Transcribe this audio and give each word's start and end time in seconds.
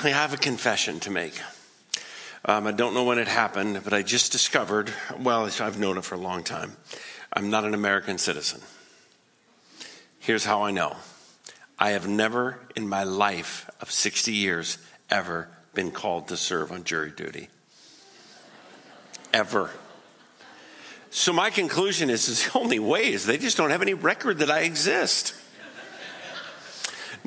I 0.00 0.10
have 0.10 0.32
a 0.32 0.36
confession 0.36 1.00
to 1.00 1.10
make. 1.10 1.40
Um, 2.44 2.68
I 2.68 2.72
don't 2.72 2.94
know 2.94 3.02
when 3.02 3.18
it 3.18 3.26
happened, 3.26 3.80
but 3.82 3.92
I 3.92 4.02
just 4.02 4.30
discovered, 4.30 4.92
well, 5.18 5.50
I've 5.60 5.78
known 5.80 5.98
it 5.98 6.04
for 6.04 6.14
a 6.14 6.18
long 6.18 6.44
time. 6.44 6.76
I'm 7.32 7.50
not 7.50 7.64
an 7.64 7.74
American 7.74 8.16
citizen. 8.16 8.60
Here's 10.20 10.44
how 10.44 10.62
I 10.62 10.70
know 10.70 10.96
I 11.80 11.90
have 11.90 12.06
never 12.06 12.60
in 12.76 12.88
my 12.88 13.02
life 13.02 13.68
of 13.80 13.90
60 13.90 14.32
years 14.32 14.78
ever 15.10 15.48
been 15.74 15.90
called 15.90 16.28
to 16.28 16.36
serve 16.36 16.70
on 16.70 16.84
jury 16.84 17.10
duty. 17.10 17.48
Ever. 19.34 19.70
So 21.10 21.32
my 21.32 21.50
conclusion 21.50 22.08
is, 22.08 22.28
is 22.28 22.44
the 22.44 22.56
only 22.56 22.78
way 22.78 23.12
is 23.12 23.26
they 23.26 23.36
just 23.36 23.56
don't 23.56 23.70
have 23.70 23.82
any 23.82 23.94
record 23.94 24.38
that 24.38 24.50
I 24.50 24.60
exist. 24.60 25.34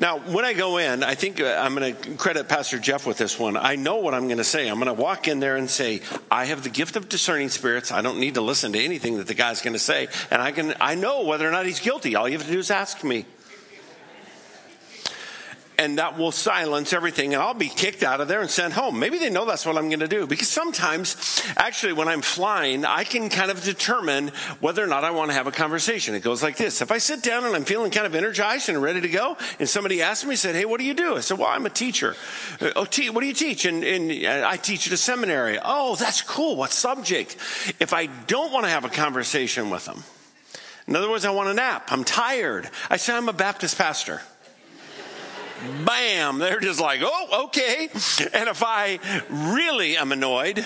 Now, 0.02 0.18
when 0.18 0.44
I 0.44 0.52
go 0.52 0.78
in, 0.78 1.04
I 1.04 1.14
think 1.14 1.40
uh, 1.40 1.44
I'm 1.60 1.76
going 1.76 1.94
to 1.94 2.14
credit 2.16 2.48
Pastor 2.48 2.80
Jeff 2.80 3.06
with 3.06 3.18
this 3.18 3.38
one. 3.38 3.56
I 3.56 3.76
know 3.76 3.98
what 3.98 4.14
I'm 4.14 4.24
going 4.24 4.38
to 4.38 4.44
say. 4.44 4.66
I'm 4.66 4.80
going 4.80 4.88
to 4.88 5.00
walk 5.00 5.28
in 5.28 5.38
there 5.38 5.54
and 5.56 5.70
say, 5.70 6.00
I 6.28 6.46
have 6.46 6.64
the 6.64 6.70
gift 6.70 6.96
of 6.96 7.08
discerning 7.08 7.50
spirits. 7.50 7.92
I 7.92 8.02
don't 8.02 8.18
need 8.18 8.34
to 8.34 8.40
listen 8.40 8.72
to 8.72 8.80
anything 8.80 9.18
that 9.18 9.28
the 9.28 9.34
guy's 9.34 9.62
going 9.62 9.74
to 9.74 9.78
say. 9.78 10.08
And 10.32 10.42
I 10.42 10.50
can, 10.50 10.74
I 10.80 10.96
know 10.96 11.22
whether 11.22 11.48
or 11.48 11.52
not 11.52 11.66
he's 11.66 11.78
guilty. 11.78 12.16
All 12.16 12.28
you 12.28 12.36
have 12.36 12.44
to 12.44 12.52
do 12.52 12.58
is 12.58 12.72
ask 12.72 13.04
me 13.04 13.26
and 15.78 15.98
that 15.98 16.18
will 16.18 16.32
silence 16.32 16.92
everything 16.92 17.34
and 17.34 17.42
I'll 17.42 17.54
be 17.54 17.68
kicked 17.68 18.02
out 18.02 18.20
of 18.20 18.28
there 18.28 18.40
and 18.40 18.50
sent 18.50 18.74
home. 18.74 18.98
Maybe 18.98 19.18
they 19.18 19.30
know 19.30 19.44
that's 19.44 19.64
what 19.64 19.76
I'm 19.76 19.88
going 19.88 20.00
to 20.00 20.08
do 20.08 20.26
because 20.26 20.48
sometimes 20.48 21.42
actually 21.56 21.92
when 21.92 22.08
I'm 22.08 22.22
flying, 22.22 22.84
I 22.84 23.04
can 23.04 23.28
kind 23.28 23.50
of 23.50 23.62
determine 23.62 24.28
whether 24.60 24.82
or 24.82 24.86
not 24.86 25.04
I 25.04 25.10
want 25.10 25.30
to 25.30 25.34
have 25.34 25.46
a 25.46 25.52
conversation. 25.52 26.14
It 26.14 26.20
goes 26.20 26.42
like 26.42 26.56
this. 26.56 26.82
If 26.82 26.92
I 26.92 26.98
sit 26.98 27.22
down 27.22 27.44
and 27.44 27.54
I'm 27.54 27.64
feeling 27.64 27.90
kind 27.90 28.06
of 28.06 28.14
energized 28.14 28.68
and 28.68 28.82
ready 28.82 29.00
to 29.00 29.08
go 29.08 29.36
and 29.58 29.68
somebody 29.68 30.02
asks 30.02 30.26
me, 30.26 30.36
said, 30.36 30.54
Hey, 30.54 30.64
what 30.64 30.78
do 30.78 30.86
you 30.86 30.94
do? 30.94 31.16
I 31.16 31.20
said, 31.20 31.38
well, 31.38 31.48
I'm 31.48 31.66
a 31.66 31.70
teacher. 31.70 32.16
Uh, 32.60 32.70
oh, 32.76 32.84
te- 32.84 33.10
what 33.10 33.20
do 33.20 33.26
you 33.26 33.34
teach? 33.34 33.64
And, 33.64 33.84
and 33.84 34.24
uh, 34.24 34.48
I 34.48 34.56
teach 34.56 34.86
at 34.86 34.92
a 34.92 34.96
seminary. 34.96 35.58
Oh, 35.62 35.96
that's 35.96 36.22
cool. 36.22 36.56
What 36.56 36.70
subject? 36.70 37.36
If 37.80 37.92
I 37.92 38.06
don't 38.06 38.52
want 38.52 38.64
to 38.64 38.70
have 38.70 38.84
a 38.84 38.90
conversation 38.90 39.70
with 39.70 39.86
them, 39.86 40.04
in 40.86 40.96
other 40.96 41.08
words, 41.08 41.24
I 41.24 41.30
want 41.30 41.48
a 41.48 41.54
nap. 41.54 41.88
I'm 41.90 42.04
tired. 42.04 42.68
I 42.90 42.96
say 42.96 43.14
I'm 43.14 43.28
a 43.28 43.32
Baptist 43.32 43.78
pastor 43.78 44.20
bam, 45.84 46.38
they're 46.38 46.60
just 46.60 46.80
like, 46.80 47.00
oh, 47.02 47.44
okay. 47.46 47.88
And 48.32 48.48
if 48.48 48.62
I 48.64 48.98
really 49.30 49.96
am 49.96 50.12
annoyed, 50.12 50.64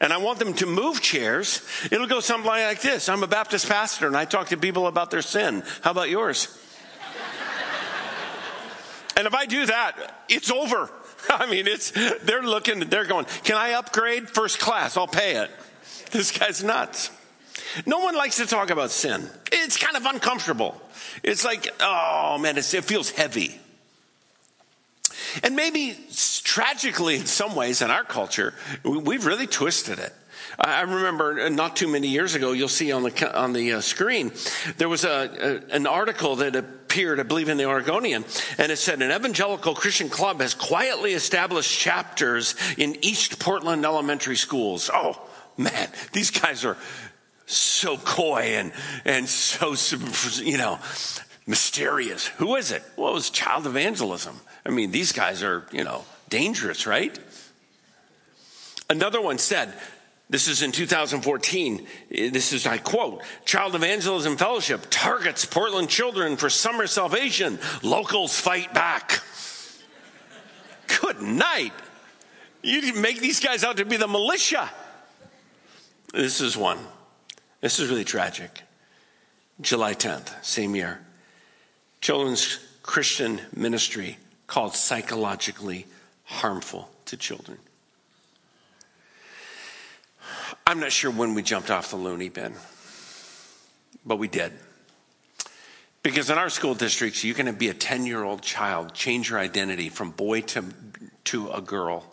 and 0.00 0.12
I 0.12 0.16
want 0.16 0.38
them 0.38 0.54
to 0.54 0.66
move 0.66 1.02
chairs, 1.02 1.62
it'll 1.90 2.06
go 2.06 2.20
something 2.20 2.48
like 2.48 2.80
this. 2.80 3.08
I'm 3.08 3.22
a 3.22 3.26
Baptist 3.26 3.68
pastor 3.68 4.06
and 4.06 4.16
I 4.16 4.24
talk 4.24 4.48
to 4.48 4.56
people 4.56 4.86
about 4.86 5.10
their 5.10 5.22
sin. 5.22 5.62
How 5.82 5.90
about 5.90 6.08
yours? 6.08 6.48
and 9.16 9.26
if 9.26 9.34
I 9.34 9.44
do 9.44 9.66
that, 9.66 10.24
it's 10.28 10.50
over. 10.50 10.90
I 11.28 11.50
mean, 11.50 11.66
it's, 11.66 11.90
they're 12.22 12.42
looking, 12.42 12.80
they're 12.80 13.04
going, 13.04 13.26
can 13.44 13.56
I 13.56 13.72
upgrade 13.72 14.30
first 14.30 14.58
class? 14.58 14.96
I'll 14.96 15.06
pay 15.06 15.36
it. 15.36 15.50
This 16.12 16.36
guy's 16.36 16.64
nuts. 16.64 17.10
No 17.86 17.98
one 18.00 18.16
likes 18.16 18.38
to 18.38 18.46
talk 18.46 18.70
about 18.70 18.90
sin. 18.90 19.28
It's 19.52 19.76
kind 19.76 19.96
of 19.96 20.06
uncomfortable. 20.06 20.80
It's 21.22 21.44
like, 21.44 21.68
oh 21.80 22.38
man, 22.38 22.56
it 22.56 22.64
feels 22.64 23.10
heavy. 23.10 23.60
And 25.42 25.56
maybe 25.56 25.96
tragically, 26.44 27.16
in 27.16 27.26
some 27.26 27.54
ways, 27.54 27.82
in 27.82 27.90
our 27.90 28.04
culture, 28.04 28.54
we've 28.84 29.26
really 29.26 29.46
twisted 29.46 29.98
it. 29.98 30.12
I 30.58 30.82
remember 30.82 31.48
not 31.48 31.76
too 31.76 31.88
many 31.88 32.08
years 32.08 32.34
ago, 32.34 32.52
you'll 32.52 32.68
see 32.68 32.92
on 32.92 33.02
the 33.02 33.38
on 33.38 33.52
the 33.52 33.74
uh, 33.74 33.80
screen, 33.80 34.32
there 34.76 34.88
was 34.88 35.04
a, 35.04 35.62
a, 35.70 35.74
an 35.74 35.86
article 35.86 36.36
that 36.36 36.56
appeared, 36.56 37.20
I 37.20 37.22
believe, 37.22 37.48
in 37.48 37.56
the 37.56 37.66
Oregonian, 37.66 38.24
and 38.58 38.72
it 38.72 38.76
said 38.76 39.00
an 39.00 39.10
evangelical 39.10 39.74
Christian 39.74 40.08
club 40.08 40.40
has 40.40 40.54
quietly 40.54 41.12
established 41.14 41.78
chapters 41.78 42.56
in 42.76 42.96
East 43.02 43.38
Portland 43.38 43.84
elementary 43.84 44.36
schools. 44.36 44.90
Oh 44.92 45.20
man, 45.56 45.88
these 46.12 46.30
guys 46.30 46.64
are 46.64 46.76
so 47.46 47.96
coy 47.96 48.54
and 48.56 48.72
and 49.04 49.28
so 49.28 49.74
you 50.42 50.58
know 50.58 50.78
mysterious. 51.46 52.26
Who 52.26 52.56
is 52.56 52.72
it? 52.72 52.82
Well, 52.96 53.10
it 53.10 53.14
was 53.14 53.30
child 53.30 53.66
evangelism. 53.66 54.40
I 54.64 54.70
mean, 54.70 54.90
these 54.90 55.12
guys 55.12 55.42
are, 55.42 55.66
you 55.72 55.84
know, 55.84 56.04
dangerous, 56.28 56.86
right? 56.86 57.18
Another 58.88 59.20
one 59.20 59.38
said, 59.38 59.72
this 60.28 60.46
is 60.46 60.62
in 60.62 60.70
2014. 60.70 61.86
This 62.08 62.52
is, 62.52 62.66
I 62.66 62.78
quote, 62.78 63.22
Child 63.44 63.74
Evangelism 63.74 64.36
Fellowship 64.36 64.86
targets 64.88 65.44
Portland 65.44 65.88
children 65.88 66.36
for 66.36 66.48
summer 66.48 66.86
salvation. 66.86 67.58
Locals 67.82 68.38
fight 68.38 68.72
back. 68.72 69.22
Good 71.00 71.20
night. 71.20 71.72
You 72.62 72.94
make 72.94 73.20
these 73.20 73.40
guys 73.40 73.64
out 73.64 73.78
to 73.78 73.84
be 73.84 73.96
the 73.96 74.06
militia. 74.06 74.70
This 76.12 76.40
is 76.40 76.56
one. 76.56 76.78
This 77.60 77.80
is 77.80 77.88
really 77.88 78.04
tragic. 78.04 78.62
July 79.60 79.94
10th, 79.94 80.44
same 80.44 80.76
year. 80.76 81.00
Children's 82.00 82.58
Christian 82.82 83.40
Ministry 83.54 84.18
called 84.50 84.74
psychologically 84.74 85.86
harmful 86.24 86.90
to 87.04 87.16
children. 87.16 87.56
I'm 90.66 90.80
not 90.80 90.90
sure 90.90 91.12
when 91.12 91.34
we 91.34 91.42
jumped 91.42 91.70
off 91.70 91.90
the 91.90 91.96
loony 91.96 92.30
bin, 92.30 92.54
but 94.04 94.16
we 94.16 94.26
did. 94.26 94.52
Because 96.02 96.30
in 96.30 96.36
our 96.36 96.48
school 96.48 96.74
districts, 96.74 97.22
you 97.22 97.32
can 97.32 97.54
be 97.54 97.68
a 97.68 97.74
10 97.74 98.06
year 98.06 98.24
old 98.24 98.42
child, 98.42 98.92
change 98.92 99.30
your 99.30 99.38
identity 99.38 99.88
from 99.88 100.10
boy 100.10 100.40
to, 100.40 100.64
to 101.26 101.50
a 101.52 101.60
girl, 101.60 102.04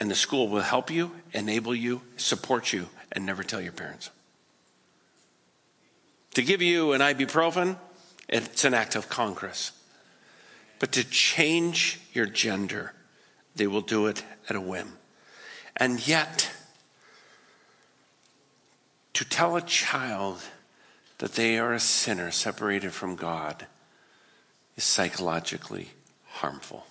and 0.00 0.10
the 0.10 0.16
school 0.16 0.48
will 0.48 0.62
help 0.62 0.90
you, 0.90 1.12
enable 1.32 1.74
you, 1.74 2.02
support 2.16 2.72
you, 2.72 2.88
and 3.12 3.24
never 3.24 3.44
tell 3.44 3.60
your 3.60 3.72
parents. 3.72 4.10
To 6.34 6.42
give 6.42 6.62
you 6.62 6.94
an 6.94 7.00
ibuprofen, 7.00 7.76
it's 8.28 8.64
an 8.64 8.74
act 8.74 8.96
of 8.96 9.08
Congress. 9.08 9.70
But 10.78 10.92
to 10.92 11.04
change 11.04 12.00
your 12.12 12.26
gender, 12.26 12.94
they 13.56 13.66
will 13.66 13.80
do 13.80 14.06
it 14.06 14.24
at 14.48 14.56
a 14.56 14.60
whim. 14.60 14.94
And 15.76 16.06
yet, 16.06 16.50
to 19.14 19.24
tell 19.24 19.56
a 19.56 19.62
child 19.62 20.42
that 21.18 21.32
they 21.32 21.58
are 21.58 21.72
a 21.72 21.80
sinner 21.80 22.30
separated 22.30 22.92
from 22.92 23.16
God 23.16 23.66
is 24.76 24.84
psychologically 24.84 25.90
harmful. 26.26 26.86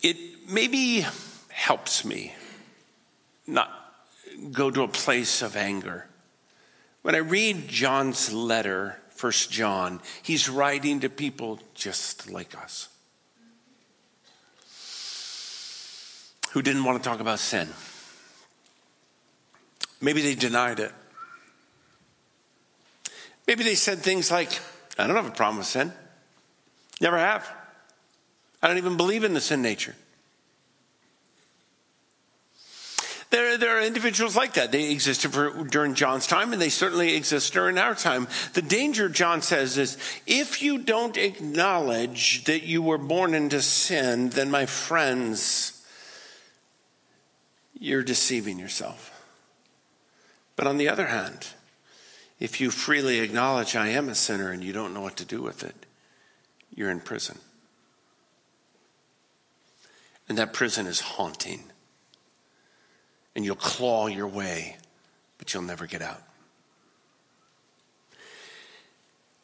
It 0.00 0.16
maybe 0.48 1.04
helps 1.48 2.04
me 2.04 2.34
not 3.46 3.70
go 4.52 4.70
to 4.70 4.82
a 4.82 4.88
place 4.88 5.42
of 5.42 5.56
anger. 5.56 6.06
When 7.02 7.14
I 7.14 7.18
read 7.18 7.68
John's 7.68 8.32
letter 8.32 9.01
First 9.22 9.52
John, 9.52 10.00
he's 10.24 10.48
writing 10.48 10.98
to 10.98 11.08
people 11.08 11.60
just 11.76 12.28
like 12.28 12.60
us 12.60 12.88
who 16.50 16.60
didn't 16.60 16.82
want 16.82 17.00
to 17.00 17.08
talk 17.08 17.20
about 17.20 17.38
sin. 17.38 17.68
Maybe 20.00 20.22
they 20.22 20.34
denied 20.34 20.80
it. 20.80 20.90
Maybe 23.46 23.62
they 23.62 23.76
said 23.76 24.00
things 24.00 24.28
like, 24.32 24.58
I 24.98 25.06
don't 25.06 25.14
have 25.14 25.28
a 25.28 25.30
problem 25.30 25.58
with 25.58 25.68
sin. 25.68 25.92
Never 27.00 27.16
have. 27.16 27.48
I 28.60 28.66
don't 28.66 28.78
even 28.78 28.96
believe 28.96 29.22
in 29.22 29.34
the 29.34 29.40
sin 29.40 29.62
nature. 29.62 29.94
There, 33.32 33.56
there 33.56 33.78
are 33.78 33.80
individuals 33.80 34.36
like 34.36 34.52
that. 34.54 34.72
They 34.72 34.90
existed 34.90 35.32
for, 35.32 35.64
during 35.64 35.94
John's 35.94 36.26
time, 36.26 36.52
and 36.52 36.60
they 36.60 36.68
certainly 36.68 37.16
exist 37.16 37.54
during 37.54 37.78
our 37.78 37.94
time. 37.94 38.28
The 38.52 38.60
danger, 38.60 39.08
John 39.08 39.40
says, 39.40 39.78
is 39.78 39.96
if 40.26 40.60
you 40.60 40.76
don't 40.76 41.16
acknowledge 41.16 42.44
that 42.44 42.64
you 42.64 42.82
were 42.82 42.98
born 42.98 43.32
into 43.32 43.62
sin, 43.62 44.28
then, 44.28 44.50
my 44.50 44.66
friends, 44.66 45.82
you're 47.80 48.02
deceiving 48.02 48.58
yourself. 48.58 49.24
But 50.54 50.66
on 50.66 50.76
the 50.76 50.90
other 50.90 51.06
hand, 51.06 51.46
if 52.38 52.60
you 52.60 52.70
freely 52.70 53.20
acknowledge 53.20 53.74
I 53.74 53.88
am 53.88 54.10
a 54.10 54.14
sinner 54.14 54.50
and 54.50 54.62
you 54.62 54.74
don't 54.74 54.92
know 54.92 55.00
what 55.00 55.16
to 55.16 55.24
do 55.24 55.40
with 55.40 55.64
it, 55.64 55.86
you're 56.74 56.90
in 56.90 57.00
prison. 57.00 57.38
And 60.28 60.36
that 60.36 60.52
prison 60.52 60.86
is 60.86 61.00
haunting 61.00 61.71
and 63.34 63.44
you'll 63.44 63.56
claw 63.56 64.06
your 64.06 64.26
way, 64.26 64.76
but 65.38 65.52
you'll 65.52 65.62
never 65.62 65.86
get 65.86 66.02
out. 66.02 66.22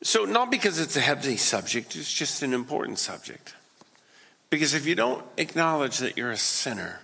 So, 0.03 0.25
not 0.25 0.51
because 0.51 0.79
it's 0.79 0.97
a 0.97 1.01
heavy 1.01 1.37
subject, 1.37 1.97
it's 1.97 2.13
just 2.13 2.43
an 2.43 2.55
important 2.55 2.99
subject. 2.99 3.55
Because 4.51 4.75
if 4.75 4.87
you 4.87 4.95
don't 4.95 5.25
acknowledge 5.37 5.99
that 5.99 6.17
you're 6.17 6.31
a 6.31 6.37
sinner, 6.37 7.01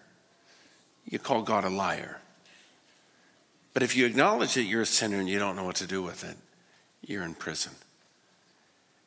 you 1.08 1.18
call 1.18 1.42
God 1.42 1.64
a 1.64 1.70
liar. 1.70 2.20
But 3.74 3.82
if 3.82 3.96
you 3.96 4.06
acknowledge 4.06 4.54
that 4.54 4.62
you're 4.62 4.82
a 4.82 4.86
sinner 4.86 5.18
and 5.18 5.28
you 5.28 5.38
don't 5.38 5.56
know 5.56 5.64
what 5.64 5.76
to 5.76 5.86
do 5.86 6.02
with 6.02 6.24
it, 6.24 6.36
you're 7.04 7.24
in 7.24 7.34
prison. 7.34 7.72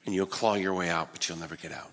And 0.06 0.14
you'll 0.14 0.26
claw 0.26 0.56
your 0.56 0.74
way 0.74 0.90
out, 0.90 1.10
but 1.14 1.28
you'll 1.28 1.40
never 1.40 1.56
get 1.56 1.72
out. 1.72 1.92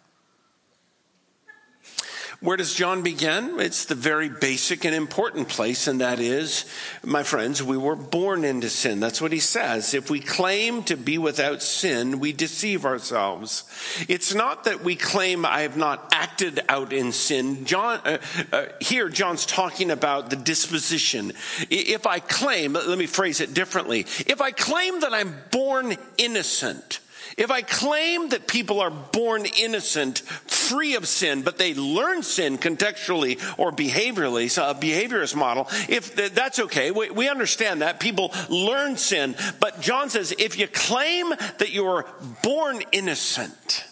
Where 2.44 2.58
does 2.58 2.74
John 2.74 3.00
begin? 3.00 3.58
It's 3.58 3.86
the 3.86 3.94
very 3.94 4.28
basic 4.28 4.84
and 4.84 4.94
important 4.94 5.48
place, 5.48 5.86
and 5.86 6.02
that 6.02 6.20
is, 6.20 6.66
my 7.02 7.22
friends, 7.22 7.62
we 7.62 7.78
were 7.78 7.96
born 7.96 8.44
into 8.44 8.68
sin. 8.68 9.00
That's 9.00 9.22
what 9.22 9.32
he 9.32 9.40
says. 9.40 9.94
If 9.94 10.10
we 10.10 10.20
claim 10.20 10.82
to 10.82 10.96
be 10.98 11.16
without 11.16 11.62
sin, 11.62 12.20
we 12.20 12.34
deceive 12.34 12.84
ourselves. 12.84 13.64
It's 14.10 14.34
not 14.34 14.64
that 14.64 14.84
we 14.84 14.94
claim 14.94 15.46
I 15.46 15.62
have 15.62 15.78
not 15.78 16.10
acted 16.12 16.60
out 16.68 16.92
in 16.92 17.12
sin. 17.12 17.64
John, 17.64 18.00
uh, 18.04 18.18
uh, 18.52 18.66
here, 18.78 19.08
John's 19.08 19.46
talking 19.46 19.90
about 19.90 20.28
the 20.28 20.36
disposition. 20.36 21.32
If 21.70 22.06
I 22.06 22.18
claim, 22.18 22.74
let 22.74 22.98
me 22.98 23.06
phrase 23.06 23.40
it 23.40 23.54
differently. 23.54 24.00
If 24.00 24.42
I 24.42 24.50
claim 24.50 25.00
that 25.00 25.14
I'm 25.14 25.34
born 25.50 25.96
innocent, 26.18 27.00
if 27.36 27.50
I 27.50 27.62
claim 27.62 28.28
that 28.30 28.46
people 28.46 28.80
are 28.80 28.90
born 28.90 29.44
innocent, 29.44 30.18
free 30.18 30.94
of 30.94 31.08
sin, 31.08 31.42
but 31.42 31.58
they 31.58 31.74
learn 31.74 32.22
sin 32.22 32.58
contextually 32.58 33.40
or 33.58 33.72
behaviorally, 33.72 34.50
so 34.50 34.68
a 34.68 34.74
behaviorist 34.74 35.34
model, 35.34 35.66
if 35.88 36.14
that's 36.34 36.58
okay, 36.58 36.90
we, 36.90 37.10
we 37.10 37.28
understand 37.28 37.82
that 37.82 38.00
people 38.00 38.32
learn 38.48 38.96
sin. 38.96 39.34
But 39.60 39.80
John 39.80 40.10
says 40.10 40.34
if 40.38 40.58
you 40.58 40.68
claim 40.68 41.30
that 41.30 41.72
you're 41.72 42.06
born 42.42 42.82
innocent, 42.92 43.84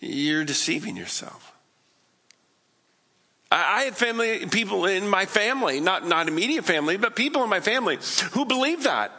you're 0.00 0.44
deceiving 0.44 0.96
yourself. 0.96 1.52
I 3.52 3.82
had 3.82 3.96
family, 3.96 4.46
people 4.46 4.86
in 4.86 5.08
my 5.08 5.26
family, 5.26 5.80
not, 5.80 6.06
not 6.06 6.28
immediate 6.28 6.64
family, 6.64 6.96
but 6.96 7.16
people 7.16 7.42
in 7.42 7.50
my 7.50 7.58
family 7.58 7.98
who 8.30 8.44
believe 8.44 8.84
that. 8.84 9.10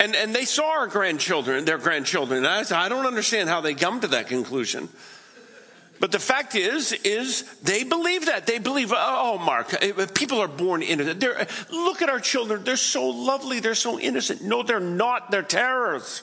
And, 0.00 0.16
and 0.16 0.34
they 0.34 0.44
saw 0.44 0.70
our 0.70 0.86
grandchildren, 0.86 1.64
their 1.64 1.78
grandchildren. 1.78 2.38
And 2.38 2.46
I 2.46 2.62
said, 2.64 2.78
I 2.78 2.88
don't 2.88 3.06
understand 3.06 3.48
how 3.48 3.60
they 3.60 3.74
come 3.74 4.00
to 4.00 4.08
that 4.08 4.26
conclusion. 4.26 4.88
But 6.00 6.10
the 6.12 6.18
fact 6.18 6.54
is, 6.54 6.92
is 6.92 7.44
they 7.60 7.84
believe 7.84 8.26
that. 8.26 8.46
They 8.46 8.58
believe, 8.58 8.92
oh, 8.94 9.38
Mark, 9.38 9.72
eh, 9.80 10.06
people 10.12 10.40
are 10.40 10.48
born 10.48 10.82
innocent. 10.82 11.20
They're, 11.20 11.46
look 11.70 12.02
at 12.02 12.10
our 12.10 12.20
children. 12.20 12.64
They're 12.64 12.76
so 12.76 13.08
lovely. 13.08 13.60
They're 13.60 13.76
so 13.76 13.98
innocent. 13.98 14.42
No, 14.42 14.62
they're 14.62 14.80
not. 14.80 15.30
They're 15.30 15.42
terrors. 15.42 16.22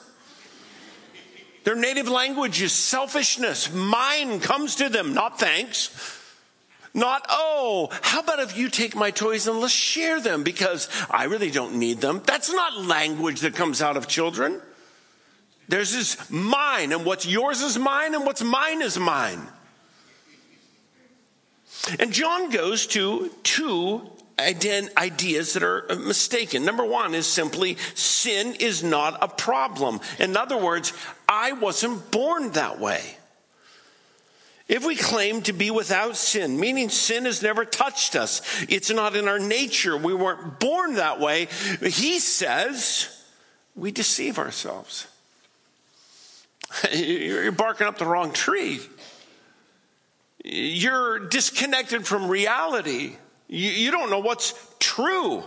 Their 1.64 1.76
native 1.76 2.08
language 2.08 2.60
is 2.60 2.72
selfishness. 2.72 3.72
Mine 3.72 4.40
comes 4.40 4.76
to 4.76 4.88
them, 4.88 5.14
not 5.14 5.38
thanks. 5.38 6.20
Not, 6.94 7.24
oh, 7.30 7.88
how 8.02 8.20
about 8.20 8.40
if 8.40 8.56
you 8.56 8.68
take 8.68 8.94
my 8.94 9.10
toys 9.10 9.46
and 9.46 9.60
let's 9.60 9.72
share 9.72 10.20
them 10.20 10.42
because 10.42 10.88
I 11.10 11.24
really 11.24 11.50
don't 11.50 11.76
need 11.76 12.00
them. 12.02 12.20
That's 12.26 12.52
not 12.52 12.84
language 12.84 13.40
that 13.40 13.54
comes 13.54 13.80
out 13.80 13.96
of 13.96 14.08
children. 14.08 14.60
There's 15.68 15.92
this 15.92 16.30
mine, 16.30 16.92
and 16.92 17.06
what's 17.06 17.24
yours 17.24 17.62
is 17.62 17.78
mine, 17.78 18.14
and 18.14 18.26
what's 18.26 18.42
mine 18.42 18.82
is 18.82 18.98
mine. 18.98 19.40
And 21.98 22.12
John 22.12 22.50
goes 22.50 22.86
to 22.88 23.30
two 23.42 24.10
ideas 24.38 25.52
that 25.54 25.62
are 25.62 25.90
uh, 25.90 25.96
mistaken. 25.96 26.64
Number 26.64 26.84
one 26.84 27.14
is 27.14 27.26
simply 27.26 27.76
sin 27.94 28.54
is 28.60 28.82
not 28.82 29.18
a 29.22 29.28
problem. 29.28 30.00
In 30.18 30.36
other 30.36 30.56
words, 30.56 30.92
I 31.28 31.52
wasn't 31.52 32.10
born 32.10 32.52
that 32.52 32.78
way. 32.78 33.16
If 34.72 34.86
we 34.86 34.96
claim 34.96 35.42
to 35.42 35.52
be 35.52 35.70
without 35.70 36.16
sin, 36.16 36.58
meaning 36.58 36.88
sin 36.88 37.26
has 37.26 37.42
never 37.42 37.66
touched 37.66 38.16
us, 38.16 38.40
it's 38.70 38.88
not 38.88 39.14
in 39.14 39.28
our 39.28 39.38
nature, 39.38 39.98
we 39.98 40.14
weren't 40.14 40.58
born 40.60 40.94
that 40.94 41.20
way, 41.20 41.48
he 41.82 42.18
says 42.18 43.22
we 43.76 43.92
deceive 43.92 44.38
ourselves. 44.38 45.08
You're 46.90 47.52
barking 47.52 47.86
up 47.86 47.98
the 47.98 48.06
wrong 48.06 48.32
tree. 48.32 48.80
You're 50.42 51.18
disconnected 51.18 52.06
from 52.06 52.28
reality. 52.28 53.16
You, 53.48 53.90
don't 53.90 54.08
know 54.08 54.20
what's 54.20 54.54
true. 54.78 55.44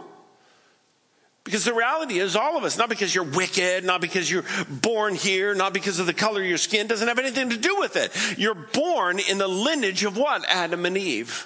Because 1.45 1.63
the 1.63 1.75
reality 1.75 2.17
is, 2.17 2.35
all 2.35 2.57
of 2.57 2.63
us, 2.63 2.75
not 2.75 2.89
because 2.89 3.13
you're 3.13 3.23
wicked, 3.23 3.85
not 3.85 4.01
because 4.01 4.29
you're 4.29 4.45
born 4.67 5.13
here, 5.13 5.53
not 5.53 5.73
because 5.73 5.99
of 5.99 6.07
the 6.07 6.13
color 6.13 6.41
of 6.41 6.47
your 6.47 6.57
skin, 6.57 6.87
doesn't 6.87 7.07
have 7.07 7.19
anything 7.19 7.51
to 7.51 7.57
do 7.57 7.77
with 7.77 7.95
it. 7.95 8.11
You're 8.37 8.55
born 8.55 9.19
in 9.19 9.37
the 9.37 9.47
lineage 9.47 10.03
of 10.03 10.17
what? 10.17 10.43
Adam 10.49 10.87
and 10.87 10.97
Eve. 10.97 11.45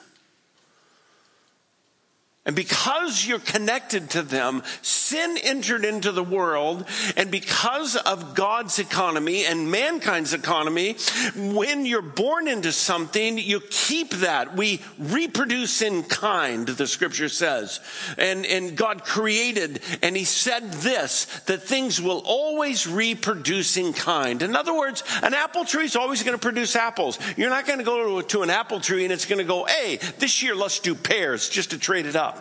And 2.46 2.56
because 2.56 3.28
you're 3.28 3.38
connected 3.38 4.10
to 4.12 4.24
them, 4.24 4.64
sin 4.82 5.38
entered 5.44 5.84
into 5.84 6.12
the 6.14 6.24
world. 6.24 6.86
And 7.18 7.30
because 7.30 7.98
of 7.98 8.34
God's 8.34 8.80
economy 8.80 9.46
and 9.46 9.70
mankind's 9.70 10.34
economy, 10.34 10.96
when 11.36 11.86
you're 11.86 12.02
born 12.02 12.48
into 12.48 12.72
something, 12.72 13.38
you 13.38 13.60
keep 13.70 14.12
that. 14.12 14.56
We 14.56 14.82
reproduce 14.98 15.82
in 15.82 16.04
kind, 16.04 16.66
the 16.66 16.88
scripture 16.88 17.28
says. 17.30 17.82
And, 18.18 18.46
and 18.46 18.76
God 18.76 19.04
created, 19.04 19.82
and 20.02 20.16
He 20.16 20.24
said 20.24 20.72
this, 20.72 21.26
that 21.42 21.62
things 21.64 22.02
will 22.02 22.24
always 22.26 22.88
reproduce 22.88 23.76
in 23.76 23.92
kind. 23.92 24.42
In 24.42 24.56
other 24.56 24.74
words, 24.74 25.04
an 25.22 25.34
apple 25.34 25.66
tree 25.66 25.86
is 25.86 25.98
always 25.98 26.24
going 26.24 26.38
to 26.38 26.42
produce 26.42 26.78
apples. 26.78 27.20
You're 27.36 27.50
not 27.50 27.68
going 27.68 27.80
to 27.80 27.86
go 27.86 28.22
to 28.22 28.42
an 28.42 28.50
apple 28.50 28.80
tree 28.80 29.04
and 29.04 29.12
it's 29.14 29.26
going 29.26 29.40
to 29.40 29.46
go, 29.46 29.66
hey, 29.66 29.98
this 30.18 30.42
year 30.42 30.56
let's 30.56 30.80
do 30.80 30.96
pears 30.96 31.50
just 31.50 31.72
to 31.72 31.78
trade 31.78 32.06
it 32.06 32.16
up 32.16 32.39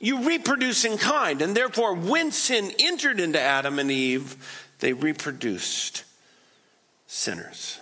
you 0.00 0.26
reproduce 0.26 0.84
in 0.84 0.98
kind. 0.98 1.42
And 1.42 1.54
therefore, 1.54 1.94
when 1.94 2.32
sin 2.32 2.72
entered 2.78 3.20
into 3.20 3.40
Adam 3.40 3.78
and 3.78 3.90
Eve, 3.90 4.68
they 4.80 4.94
reproduced 4.94 6.04
sinners. 7.06 7.78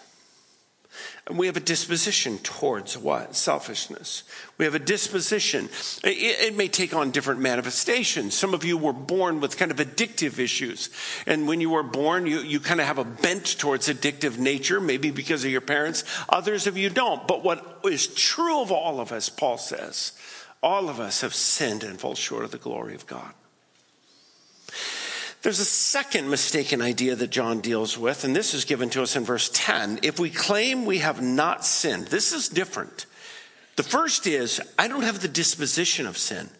And 1.28 1.38
we 1.38 1.46
have 1.46 1.58
a 1.58 1.60
disposition 1.60 2.38
towards 2.38 2.96
what? 2.96 3.36
Selfishness. 3.36 4.22
We 4.56 4.64
have 4.64 4.74
a 4.74 4.78
disposition. 4.78 5.68
It, 6.02 6.16
it, 6.40 6.56
may 6.56 6.68
take 6.68 6.94
on 6.94 7.10
different 7.10 7.40
manifestations. 7.40 8.34
Some 8.34 8.54
of 8.54 8.64
you 8.64 8.78
were 8.78 8.94
born 8.94 9.40
with 9.40 9.58
kind 9.58 9.70
of 9.70 9.76
addictive 9.76 10.38
issues. 10.38 10.88
And 11.26 11.46
when 11.46 11.60
you 11.60 11.68
were 11.68 11.82
born, 11.82 12.26
you, 12.26 12.40
you 12.40 12.60
kind 12.60 12.80
of 12.80 12.86
have 12.86 12.96
a 12.96 13.04
bent 13.04 13.58
towards 13.58 13.88
addictive 13.88 14.38
nature, 14.38 14.80
maybe 14.80 15.10
because 15.10 15.44
of 15.44 15.50
your 15.50 15.60
parents. 15.60 16.02
Others 16.30 16.66
of 16.66 16.78
you 16.78 16.88
don't. 16.88 17.28
But 17.28 17.44
what 17.44 17.80
is 17.84 18.06
true 18.06 18.62
of 18.62 18.72
all 18.72 18.98
of 18.98 19.12
us, 19.12 19.28
Paul 19.28 19.58
says, 19.58 20.12
all 20.62 20.88
of 20.88 21.00
us 21.00 21.20
have 21.20 21.34
sinned 21.34 21.84
and 21.84 22.00
fall 22.00 22.14
short 22.14 22.44
of 22.44 22.50
the 22.50 22.58
glory 22.58 22.94
of 22.94 23.06
God. 23.06 23.32
There's 25.42 25.60
a 25.60 25.64
second 25.64 26.28
mistaken 26.28 26.82
idea 26.82 27.14
that 27.14 27.30
John 27.30 27.60
deals 27.60 27.96
with, 27.96 28.24
and 28.24 28.34
this 28.34 28.54
is 28.54 28.64
given 28.64 28.90
to 28.90 29.02
us 29.02 29.14
in 29.14 29.24
verse 29.24 29.50
10. 29.54 30.00
If 30.02 30.18
we 30.18 30.30
claim 30.30 30.84
we 30.84 30.98
have 30.98 31.22
not 31.22 31.64
sinned, 31.64 32.08
this 32.08 32.32
is 32.32 32.48
different. 32.48 33.06
The 33.76 33.84
first 33.84 34.26
is, 34.26 34.60
I 34.76 34.88
don't 34.88 35.04
have 35.04 35.20
the 35.20 35.28
disposition 35.28 36.06
of 36.06 36.18
sin. 36.18 36.50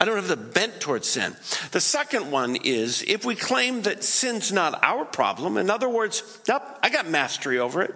I 0.00 0.04
don't 0.04 0.14
have 0.14 0.28
the 0.28 0.36
bent 0.36 0.80
towards 0.80 1.08
sin. 1.08 1.34
The 1.72 1.80
second 1.80 2.30
one 2.30 2.54
is, 2.54 3.02
if 3.02 3.24
we 3.24 3.34
claim 3.34 3.82
that 3.82 4.04
sin's 4.04 4.52
not 4.52 4.78
our 4.84 5.04
problem, 5.04 5.56
in 5.56 5.70
other 5.70 5.88
words, 5.88 6.38
yep, 6.46 6.78
I 6.80 6.90
got 6.90 7.08
mastery 7.08 7.58
over 7.58 7.82
it. 7.82 7.92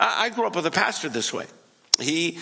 I 0.00 0.30
grew 0.30 0.48
up 0.48 0.56
with 0.56 0.66
a 0.66 0.72
pastor 0.72 1.08
this 1.08 1.32
way. 1.32 1.46
He 2.00 2.38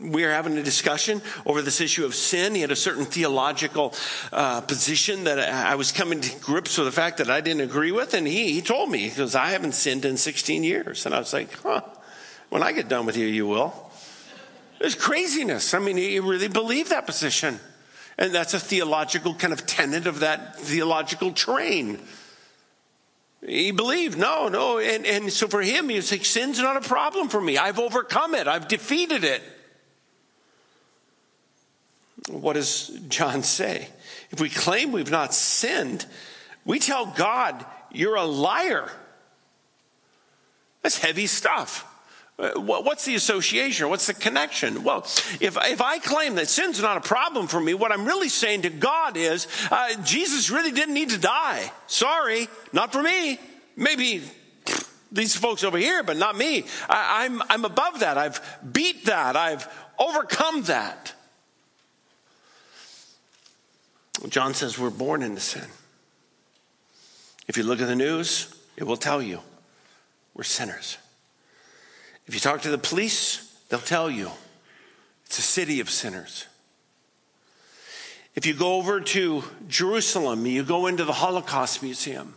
we 0.00 0.24
were 0.24 0.32
having 0.32 0.56
a 0.58 0.62
discussion 0.62 1.22
over 1.44 1.62
this 1.62 1.80
issue 1.80 2.04
of 2.04 2.14
sin. 2.14 2.54
He 2.54 2.60
had 2.60 2.72
a 2.72 2.76
certain 2.76 3.04
theological 3.04 3.94
uh, 4.32 4.60
position 4.62 5.24
that 5.24 5.38
I 5.38 5.76
was 5.76 5.92
coming 5.92 6.20
to 6.20 6.40
grips 6.40 6.76
with 6.76 6.86
the 6.86 6.92
fact 6.92 7.18
that 7.18 7.30
I 7.30 7.40
didn't 7.40 7.62
agree 7.62 7.92
with. 7.92 8.14
And 8.14 8.26
he, 8.26 8.52
he 8.52 8.62
told 8.62 8.90
me, 8.90 9.08
because 9.08 9.34
I 9.34 9.50
haven't 9.50 9.72
sinned 9.72 10.04
in 10.04 10.16
16 10.16 10.64
years. 10.64 11.06
And 11.06 11.14
I 11.14 11.18
was 11.18 11.32
like, 11.32 11.52
huh, 11.60 11.82
when 12.48 12.62
I 12.62 12.72
get 12.72 12.88
done 12.88 13.06
with 13.06 13.16
you, 13.16 13.26
you 13.26 13.46
will. 13.46 13.74
It's 14.80 14.94
craziness. 14.94 15.72
I 15.72 15.78
mean, 15.78 15.96
he 15.96 16.18
really 16.20 16.48
believed 16.48 16.90
that 16.90 17.06
position. 17.06 17.60
And 18.18 18.34
that's 18.34 18.54
a 18.54 18.60
theological 18.60 19.34
kind 19.34 19.52
of 19.52 19.66
tenet 19.66 20.06
of 20.06 20.20
that 20.20 20.58
theological 20.58 21.32
train. 21.32 22.00
He 23.46 23.70
believed, 23.70 24.18
no, 24.18 24.48
no. 24.48 24.78
And, 24.78 25.06
and 25.06 25.32
so 25.32 25.46
for 25.46 25.62
him, 25.62 25.88
he 25.88 25.96
was 25.96 26.10
like, 26.10 26.24
sin's 26.24 26.58
not 26.58 26.76
a 26.76 26.80
problem 26.80 27.28
for 27.28 27.40
me. 27.40 27.56
I've 27.56 27.78
overcome 27.78 28.34
it. 28.34 28.48
I've 28.48 28.66
defeated 28.66 29.22
it. 29.22 29.42
What 32.28 32.54
does 32.54 32.88
John 33.08 33.42
say? 33.42 33.88
If 34.30 34.40
we 34.40 34.48
claim 34.48 34.92
we've 34.92 35.10
not 35.10 35.32
sinned, 35.32 36.06
we 36.64 36.78
tell 36.78 37.06
God, 37.06 37.64
you're 37.92 38.16
a 38.16 38.24
liar. 38.24 38.90
That's 40.82 40.98
heavy 40.98 41.26
stuff. 41.26 41.92
Uh, 42.38 42.50
what's 42.60 43.06
the 43.06 43.14
association? 43.14 43.88
What's 43.88 44.08
the 44.08 44.14
connection? 44.14 44.84
Well, 44.84 44.98
if, 45.40 45.56
if 45.56 45.80
I 45.80 45.98
claim 45.98 46.34
that 46.34 46.48
sin's 46.48 46.82
not 46.82 46.98
a 46.98 47.00
problem 47.00 47.46
for 47.46 47.58
me, 47.58 47.72
what 47.72 47.92
I'm 47.92 48.04
really 48.04 48.28
saying 48.28 48.62
to 48.62 48.70
God 48.70 49.16
is, 49.16 49.46
uh, 49.70 49.94
Jesus 50.02 50.50
really 50.50 50.70
didn't 50.70 50.92
need 50.92 51.10
to 51.10 51.18
die. 51.18 51.72
Sorry, 51.86 52.48
not 52.74 52.92
for 52.92 53.02
me. 53.02 53.40
Maybe 53.74 54.22
these 55.10 55.34
folks 55.34 55.64
over 55.64 55.78
here, 55.78 56.02
but 56.02 56.18
not 56.18 56.36
me. 56.36 56.66
I, 56.90 57.24
I'm, 57.24 57.42
I'm 57.48 57.64
above 57.64 58.00
that. 58.00 58.18
I've 58.18 58.58
beat 58.70 59.06
that. 59.06 59.34
I've 59.34 59.66
overcome 59.98 60.64
that. 60.64 61.14
John 64.28 64.54
says 64.54 64.78
we're 64.78 64.90
born 64.90 65.22
into 65.22 65.40
sin. 65.40 65.68
If 67.48 67.56
you 67.56 67.62
look 67.62 67.80
at 67.80 67.86
the 67.86 67.94
news, 67.94 68.54
it 68.76 68.84
will 68.84 68.96
tell 68.96 69.22
you 69.22 69.40
we're 70.34 70.42
sinners. 70.42 70.98
If 72.26 72.34
you 72.34 72.40
talk 72.40 72.62
to 72.62 72.70
the 72.70 72.78
police, 72.78 73.56
they'll 73.68 73.78
tell 73.78 74.10
you 74.10 74.30
it's 75.26 75.38
a 75.38 75.42
city 75.42 75.80
of 75.80 75.90
sinners. 75.90 76.46
If 78.34 78.44
you 78.46 78.54
go 78.54 78.74
over 78.74 79.00
to 79.00 79.44
Jerusalem, 79.68 80.44
you 80.44 80.62
go 80.62 80.86
into 80.86 81.04
the 81.04 81.12
Holocaust 81.12 81.82
Museum. 81.82 82.34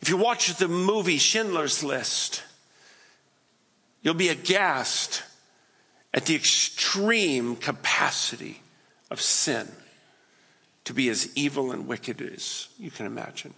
If 0.00 0.08
you 0.08 0.16
watch 0.16 0.54
the 0.54 0.68
movie 0.68 1.18
Schindler's 1.18 1.82
List, 1.82 2.42
you'll 4.02 4.14
be 4.14 4.28
aghast 4.28 5.22
at 6.14 6.24
the 6.24 6.34
extreme 6.34 7.56
capacity 7.56 8.62
of 9.10 9.20
sin 9.20 9.68
to 10.84 10.94
be 10.94 11.08
as 11.08 11.30
evil 11.36 11.72
and 11.72 11.86
wicked 11.86 12.20
as 12.20 12.68
you 12.78 12.90
can 12.90 13.06
imagine. 13.06 13.54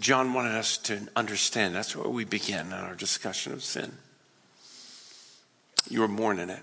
John 0.00 0.34
wanted 0.34 0.56
us 0.56 0.78
to 0.78 1.06
understand 1.14 1.74
that's 1.74 1.94
where 1.94 2.08
we 2.08 2.24
begin 2.24 2.66
in 2.66 2.72
our 2.72 2.94
discussion 2.94 3.52
of 3.52 3.62
sin. 3.62 3.92
You 5.88 6.00
were 6.00 6.08
born 6.08 6.38
in 6.40 6.50
it, 6.50 6.62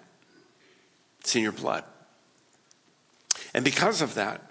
it's 1.22 1.36
in 1.36 1.44
your 1.44 1.54
blood. 1.54 1.86
And 3.54 3.64
because 3.64 4.02
of 4.02 4.16
that, 4.16 4.42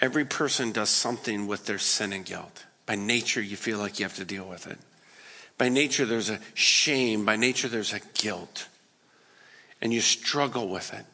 every 0.00 0.24
person 0.24 0.72
does 0.72 0.88
something 0.88 1.46
with 1.46 1.66
their 1.66 1.78
sin 1.78 2.12
and 2.12 2.24
guilt. 2.24 2.64
By 2.86 2.94
nature, 2.94 3.42
you 3.42 3.56
feel 3.56 3.78
like 3.78 3.98
you 3.98 4.04
have 4.04 4.16
to 4.16 4.24
deal 4.24 4.44
with 4.46 4.66
it. 4.66 4.78
By 5.58 5.68
nature, 5.68 6.06
there's 6.06 6.30
a 6.30 6.40
shame. 6.54 7.24
By 7.24 7.36
nature, 7.36 7.68
there's 7.68 7.92
a 7.92 8.00
guilt. 8.14 8.68
And 9.82 9.92
you 9.92 10.00
struggle 10.00 10.68
with 10.68 10.94
it. 10.94 11.04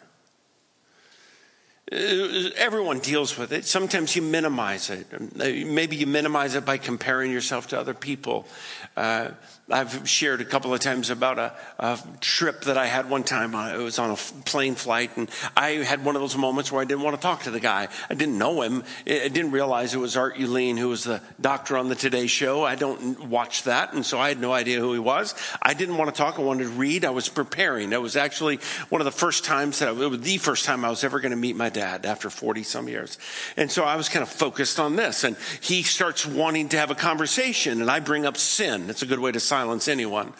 Uh, 1.90 2.50
everyone 2.56 2.98
deals 2.98 3.38
with 3.38 3.50
it. 3.50 3.64
Sometimes 3.64 4.14
you 4.14 4.20
minimize 4.20 4.90
it. 4.90 5.06
Maybe 5.34 5.96
you 5.96 6.06
minimize 6.06 6.54
it 6.54 6.66
by 6.66 6.76
comparing 6.76 7.32
yourself 7.32 7.68
to 7.68 7.80
other 7.80 7.94
people. 7.94 8.46
Uh, 8.94 9.30
I've 9.70 10.08
shared 10.08 10.40
a 10.40 10.46
couple 10.46 10.72
of 10.72 10.80
times 10.80 11.10
about 11.10 11.38
a, 11.38 11.52
a, 11.78 11.98
trip 12.20 12.62
that 12.62 12.78
I 12.78 12.86
had 12.86 13.10
one 13.10 13.22
time. 13.22 13.54
It 13.54 13.82
was 13.82 13.98
on 13.98 14.10
a 14.10 14.16
plane 14.16 14.74
flight, 14.74 15.14
and 15.16 15.30
I 15.54 15.72
had 15.72 16.04
one 16.04 16.16
of 16.16 16.22
those 16.22 16.38
moments 16.38 16.72
where 16.72 16.80
I 16.80 16.86
didn't 16.86 17.02
want 17.02 17.16
to 17.16 17.22
talk 17.22 17.42
to 17.42 17.50
the 17.50 17.60
guy. 17.60 17.88
I 18.08 18.14
didn't 18.14 18.38
know 18.38 18.62
him. 18.62 18.82
I 19.06 19.28
didn't 19.28 19.50
realize 19.50 19.92
it 19.92 19.98
was 19.98 20.16
Art 20.16 20.36
Ulene, 20.36 20.78
who 20.78 20.88
was 20.88 21.04
the 21.04 21.20
doctor 21.38 21.76
on 21.76 21.90
the 21.90 21.94
Today 21.94 22.26
Show. 22.26 22.64
I 22.64 22.76
don't 22.76 23.28
watch 23.28 23.64
that, 23.64 23.92
and 23.92 24.06
so 24.06 24.18
I 24.18 24.28
had 24.28 24.40
no 24.40 24.54
idea 24.54 24.80
who 24.80 24.94
he 24.94 24.98
was. 24.98 25.34
I 25.60 25.74
didn't 25.74 25.98
want 25.98 26.14
to 26.14 26.16
talk. 26.16 26.38
I 26.38 26.42
wanted 26.42 26.64
to 26.64 26.70
read. 26.70 27.04
I 27.04 27.10
was 27.10 27.28
preparing. 27.28 27.92
It 27.92 28.00
was 28.00 28.16
actually 28.16 28.60
one 28.88 29.02
of 29.02 29.04
the 29.04 29.10
first 29.10 29.44
times 29.44 29.80
that 29.80 29.88
I, 29.88 29.92
it 29.92 30.10
was 30.10 30.20
the 30.20 30.38
first 30.38 30.64
time 30.64 30.82
I 30.82 30.88
was 30.88 31.04
ever 31.04 31.20
going 31.20 31.32
to 31.32 31.36
meet 31.36 31.56
my 31.56 31.68
dad 31.68 32.06
after 32.06 32.30
40 32.30 32.62
some 32.62 32.88
years. 32.88 33.18
And 33.56 33.70
so 33.70 33.84
I 33.84 33.96
was 33.96 34.08
kind 34.08 34.22
of 34.22 34.30
focused 34.30 34.80
on 34.80 34.96
this, 34.96 35.24
and 35.24 35.36
he 35.60 35.82
starts 35.82 36.24
wanting 36.24 36.70
to 36.70 36.78
have 36.78 36.90
a 36.90 36.94
conversation, 36.94 37.82
and 37.82 37.90
I 37.90 38.00
bring 38.00 38.24
up 38.24 38.38
sin. 38.38 38.86
That's 38.86 39.02
a 39.02 39.06
good 39.06 39.18
way 39.18 39.32
to 39.32 39.40
silence 39.58 39.88
anyone. 39.88 40.32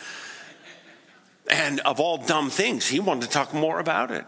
And 1.51 1.81
of 1.81 1.99
all 1.99 2.19
dumb 2.19 2.51
things, 2.51 2.87
he 2.87 3.01
wanted 3.01 3.23
to 3.23 3.31
talk 3.31 3.53
more 3.53 3.81
about 3.81 4.13
it. 4.13 4.25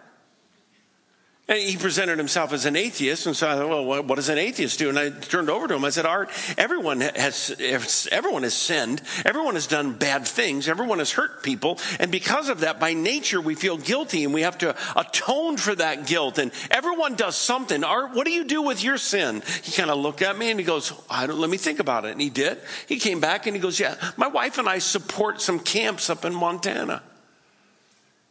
And 1.50 1.58
he 1.58 1.76
presented 1.76 2.16
himself 2.16 2.52
as 2.52 2.64
an 2.64 2.76
atheist, 2.76 3.26
and 3.26 3.36
so 3.36 3.48
I 3.48 3.56
thought, 3.56 3.68
well, 3.68 4.04
what 4.04 4.14
does 4.14 4.28
an 4.28 4.38
atheist 4.38 4.78
do? 4.78 4.88
And 4.88 4.96
I 4.96 5.10
turned 5.10 5.50
over 5.50 5.66
to 5.66 5.74
him. 5.74 5.84
I 5.84 5.90
said, 5.90 6.06
Art, 6.06 6.30
everyone 6.56 7.00
has 7.00 8.06
everyone 8.12 8.44
has 8.44 8.54
sinned, 8.54 9.02
everyone 9.24 9.54
has 9.54 9.66
done 9.66 9.94
bad 9.94 10.28
things, 10.28 10.68
everyone 10.68 11.00
has 11.00 11.10
hurt 11.10 11.42
people, 11.42 11.80
and 11.98 12.12
because 12.12 12.48
of 12.50 12.60
that, 12.60 12.78
by 12.78 12.92
nature, 12.92 13.40
we 13.40 13.56
feel 13.56 13.76
guilty, 13.76 14.22
and 14.22 14.32
we 14.32 14.42
have 14.42 14.58
to 14.58 14.76
atone 14.94 15.56
for 15.56 15.74
that 15.74 16.06
guilt. 16.06 16.38
And 16.38 16.52
everyone 16.70 17.16
does 17.16 17.34
something. 17.34 17.82
Art, 17.82 18.14
what 18.14 18.26
do 18.26 18.32
you 18.32 18.44
do 18.44 18.62
with 18.62 18.84
your 18.84 18.96
sin? 18.96 19.42
He 19.64 19.72
kind 19.72 19.90
of 19.90 19.98
looked 19.98 20.22
at 20.22 20.38
me 20.38 20.52
and 20.52 20.60
he 20.60 20.64
goes, 20.64 20.92
I 21.10 21.26
don't. 21.26 21.40
Let 21.40 21.50
me 21.50 21.56
think 21.56 21.80
about 21.80 22.04
it. 22.04 22.12
And 22.12 22.20
he 22.20 22.30
did. 22.30 22.58
He 22.86 23.00
came 23.00 23.18
back 23.18 23.48
and 23.48 23.56
he 23.56 23.60
goes, 23.60 23.80
Yeah, 23.80 23.96
my 24.16 24.28
wife 24.28 24.58
and 24.58 24.68
I 24.68 24.78
support 24.78 25.40
some 25.40 25.58
camps 25.58 26.10
up 26.10 26.24
in 26.24 26.32
Montana. 26.32 27.02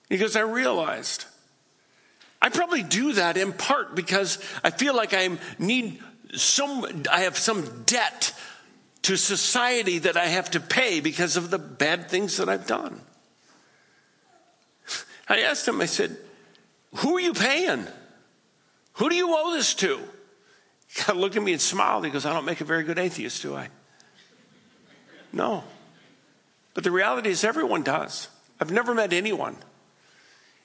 He 0.08 0.18
goes, 0.18 0.38
I 0.38 0.42
realized 0.42 1.26
I 2.42 2.50
probably 2.50 2.84
do 2.84 3.14
that 3.14 3.38
in 3.38 3.52
part 3.54 3.96
because 3.96 4.40
I 4.64 4.70
feel 4.70 4.96
like 4.96 5.14
I 5.14 5.38
need 5.58 6.02
some, 6.34 7.04
I 7.12 7.22
have 7.22 7.38
some 7.38 7.84
debt 7.84 8.34
to 9.04 9.18
society 9.18 10.00
that 10.00 10.16
I 10.16 10.28
have 10.28 10.52
to 10.52 10.60
pay 10.60 11.00
because 11.02 11.38
of 11.38 11.50
the 11.50 11.60
bad 11.60 12.10
things 12.10 12.38
that 12.38 12.48
I've 12.48 12.68
done. 12.68 13.02
I 15.28 15.42
asked 15.42 15.68
him, 15.68 15.82
I 15.82 15.86
said, 15.86 16.16
Who 16.98 17.18
are 17.18 17.22
you 17.22 17.34
paying? 17.34 17.88
Who 18.94 19.10
do 19.10 19.16
you 19.16 19.30
owe 19.32 19.54
this 19.54 19.74
to? 19.76 19.98
He 20.88 21.02
kind 21.02 21.12
of 21.12 21.18
looked 21.18 21.36
at 21.36 21.44
me 21.44 21.54
and 21.54 21.62
smiled. 21.62 22.06
He 22.06 22.12
goes, 22.12 22.26
I 22.26 22.34
don't 22.34 22.46
make 22.46 22.62
a 22.62 22.66
very 22.66 22.84
good 22.84 23.00
atheist, 23.00 23.42
do 23.42 23.56
I? 23.56 23.70
No. 25.32 25.64
But 26.74 26.84
the 26.84 26.92
reality 26.92 27.30
is, 27.30 27.44
everyone 27.44 27.84
does. 27.84 28.28
I've 28.60 28.72
never 28.72 28.94
met 28.94 29.14
anyone 29.14 29.56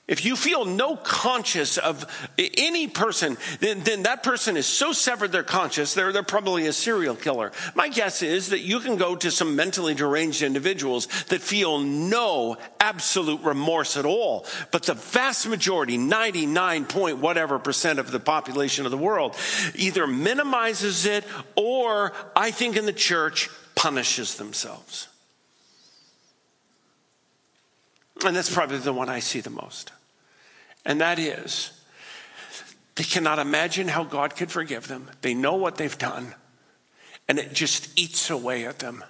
if 0.07 0.27
you 0.27 0.37
feel 0.37 0.67
no 0.67 0.97
conscience 0.97 1.79
of 1.79 2.05
any 2.39 2.89
person, 2.89 3.39
then, 3.61 3.81
then 3.81 4.03
that 4.03 4.23
person 4.23 4.59
is 4.59 4.67
so 4.67 4.93
severed 4.93 5.33
their 5.33 5.43
conscience, 5.43 5.95
they're, 5.95 6.13
they're 6.13 6.23
probably 6.23 6.67
a 6.67 6.75
serial 6.75 7.17
killer. 7.17 7.53
My 7.75 7.89
guess 7.89 8.21
is 8.23 8.51
that 8.51 8.61
you 8.61 8.81
can 8.81 8.97
go 8.99 9.17
to 9.17 9.31
some 9.31 9.57
mentally 9.57 9.95
deranged 9.95 10.43
individuals 10.43 11.07
that 11.29 11.41
feel 11.41 11.79
no 11.79 12.59
absolute 12.81 13.41
remorse 13.43 13.97
at 13.97 14.05
all. 14.05 14.47
But 14.71 14.83
the 14.83 14.93
vast 14.93 15.49
majority, 15.49 15.97
99 15.97 16.85
point 16.85 17.19
whatever 17.19 17.59
percent 17.59 17.99
of 17.99 18.11
the 18.11 18.21
population 18.21 18.85
of 18.85 18.91
the 18.91 18.99
world, 18.99 19.35
either 19.75 20.07
minimizes 20.07 21.07
it 21.07 21.25
or, 21.57 22.13
I 22.37 22.51
think 22.51 22.77
in 22.77 22.85
the 22.85 22.93
church, 22.93 23.49
punishes 23.75 24.37
themselves. 24.37 25.09
And 28.23 28.37
that's 28.37 28.53
probably 28.53 28.79
the 28.79 28.93
one 28.93 29.09
I 29.09 29.21
see 29.21 29.41
the 29.41 29.51
most. 29.51 29.93
And 30.85 31.01
that 31.01 31.19
is, 31.19 31.73
they 32.95 33.05
cannot 33.05 33.39
imagine 33.39 33.89
how 33.89 34.05
God 34.05 34.37
could 34.37 34.51
forgive 34.51 34.87
them. 34.87 35.11
They 35.23 35.35
know 35.35 35.55
what 35.57 35.77
they've 35.77 35.99
done, 35.99 36.35
and 37.29 37.39
it 37.39 37.53
just 37.53 37.99
eats 37.99 38.31
away 38.31 38.67
at 38.67 38.79
them. 38.79 39.03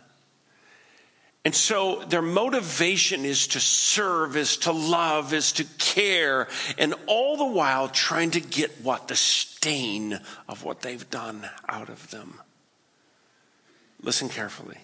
And 1.44 1.54
so 1.54 2.02
their 2.08 2.22
motivation 2.22 3.26
is 3.26 3.48
to 3.48 3.60
serve, 3.60 4.34
is 4.36 4.56
to 4.58 4.72
love, 4.72 5.34
is 5.34 5.52
to 5.52 5.64
care, 5.78 6.48
and 6.78 6.94
all 7.06 7.36
the 7.36 7.44
while 7.44 7.88
trying 7.88 8.30
to 8.30 8.40
get 8.40 8.80
what? 8.82 9.08
The 9.08 9.16
stain 9.16 10.18
of 10.48 10.64
what 10.64 10.80
they've 10.80 11.10
done 11.10 11.46
out 11.68 11.90
of 11.90 12.10
them. 12.10 12.40
Listen 14.00 14.30
carefully. 14.30 14.78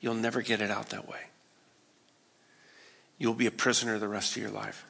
You'll 0.00 0.14
never 0.14 0.40
get 0.40 0.62
it 0.62 0.70
out 0.70 0.90
that 0.90 1.06
way. 1.06 1.20
You'll 3.20 3.34
be 3.34 3.46
a 3.46 3.52
prisoner 3.52 3.98
the 3.98 4.08
rest 4.08 4.34
of 4.34 4.42
your 4.42 4.50
life. 4.50 4.84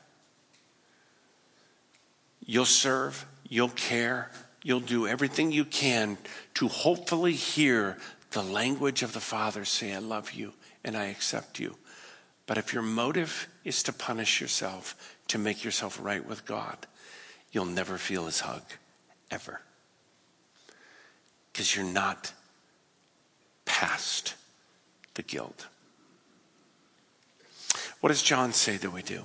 You'll 2.47 2.65
serve, 2.65 3.27
you'll 3.49 3.71
care, 3.71 4.31
you'll 4.63 4.79
do 4.79 5.09
everything 5.09 5.51
you 5.51 5.65
can 5.65 6.17
to 6.55 6.69
hopefully 6.69 7.33
hear 7.33 7.99
the 8.31 8.43
language 8.43 9.03
of 9.03 9.13
the 9.13 9.21
Father 9.21 9.65
say, 9.65 9.93
I 9.93 9.99
love 9.99 10.31
you 10.33 10.53
and 10.85 10.97
I 10.97 11.07
accept 11.07 11.59
you. 11.59 11.77
But 12.47 12.57
if 12.57 12.73
your 12.73 12.85
motive 12.85 13.49
is 13.65 13.83
to 13.83 13.93
punish 13.93 14.41
yourself, 14.41 15.17
to 15.27 15.39
make 15.39 15.65
yourself 15.65 15.99
right 16.01 16.25
with 16.25 16.47
God, 16.47 16.87
you'll 17.51 17.67
never 17.67 17.99
feel 17.99 18.27
his 18.27 18.41
hug, 18.41 18.63
ever. 19.29 19.61
Because 21.53 21.75
you're 21.75 21.85
not 21.85 22.33
past 23.65 24.37
the 25.15 25.23
guilt. 25.23 25.67
What 28.01 28.09
does 28.09 28.23
John 28.23 28.53
say 28.53 28.77
that 28.77 28.91
we 28.91 29.03
do? 29.03 29.25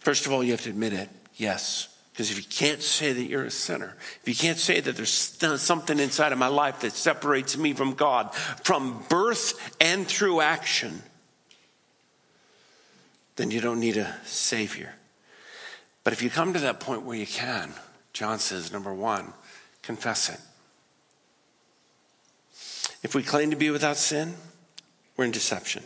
First 0.00 0.26
of 0.26 0.32
all, 0.32 0.44
you 0.44 0.50
have 0.50 0.62
to 0.62 0.70
admit 0.70 0.92
it. 0.92 1.08
Yes. 1.36 1.88
Because 2.12 2.30
if 2.30 2.36
you 2.36 2.44
can't 2.44 2.82
say 2.82 3.12
that 3.12 3.24
you're 3.24 3.44
a 3.44 3.50
sinner, 3.50 3.96
if 4.22 4.28
you 4.28 4.34
can't 4.34 4.58
say 4.58 4.78
that 4.78 4.96
there's 4.96 5.60
something 5.60 5.98
inside 5.98 6.32
of 6.32 6.38
my 6.38 6.46
life 6.46 6.80
that 6.80 6.92
separates 6.92 7.56
me 7.56 7.72
from 7.72 7.94
God 7.94 8.32
from 8.34 9.02
birth 9.08 9.74
and 9.80 10.06
through 10.06 10.40
action, 10.40 11.02
then 13.34 13.50
you 13.50 13.60
don't 13.60 13.80
need 13.80 13.96
a 13.96 14.14
Savior. 14.24 14.94
But 16.04 16.12
if 16.12 16.22
you 16.22 16.30
come 16.30 16.52
to 16.52 16.60
that 16.60 16.78
point 16.78 17.02
where 17.02 17.16
you 17.16 17.26
can, 17.26 17.72
John 18.12 18.38
says, 18.38 18.72
number 18.72 18.94
one, 18.94 19.32
confess 19.82 20.28
it. 20.28 20.38
If 23.02 23.14
we 23.14 23.24
claim 23.24 23.50
to 23.50 23.56
be 23.56 23.70
without 23.70 23.96
sin, 23.96 24.34
we're 25.16 25.24
in 25.24 25.32
deception. 25.32 25.82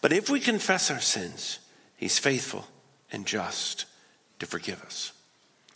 But 0.00 0.12
if 0.12 0.30
we 0.30 0.40
confess 0.40 0.90
our 0.90 1.00
sins, 1.00 1.58
He's 1.96 2.18
faithful 2.18 2.66
and 3.12 3.26
just 3.26 3.84
to 4.38 4.46
forgive 4.46 4.82
us. 4.82 5.12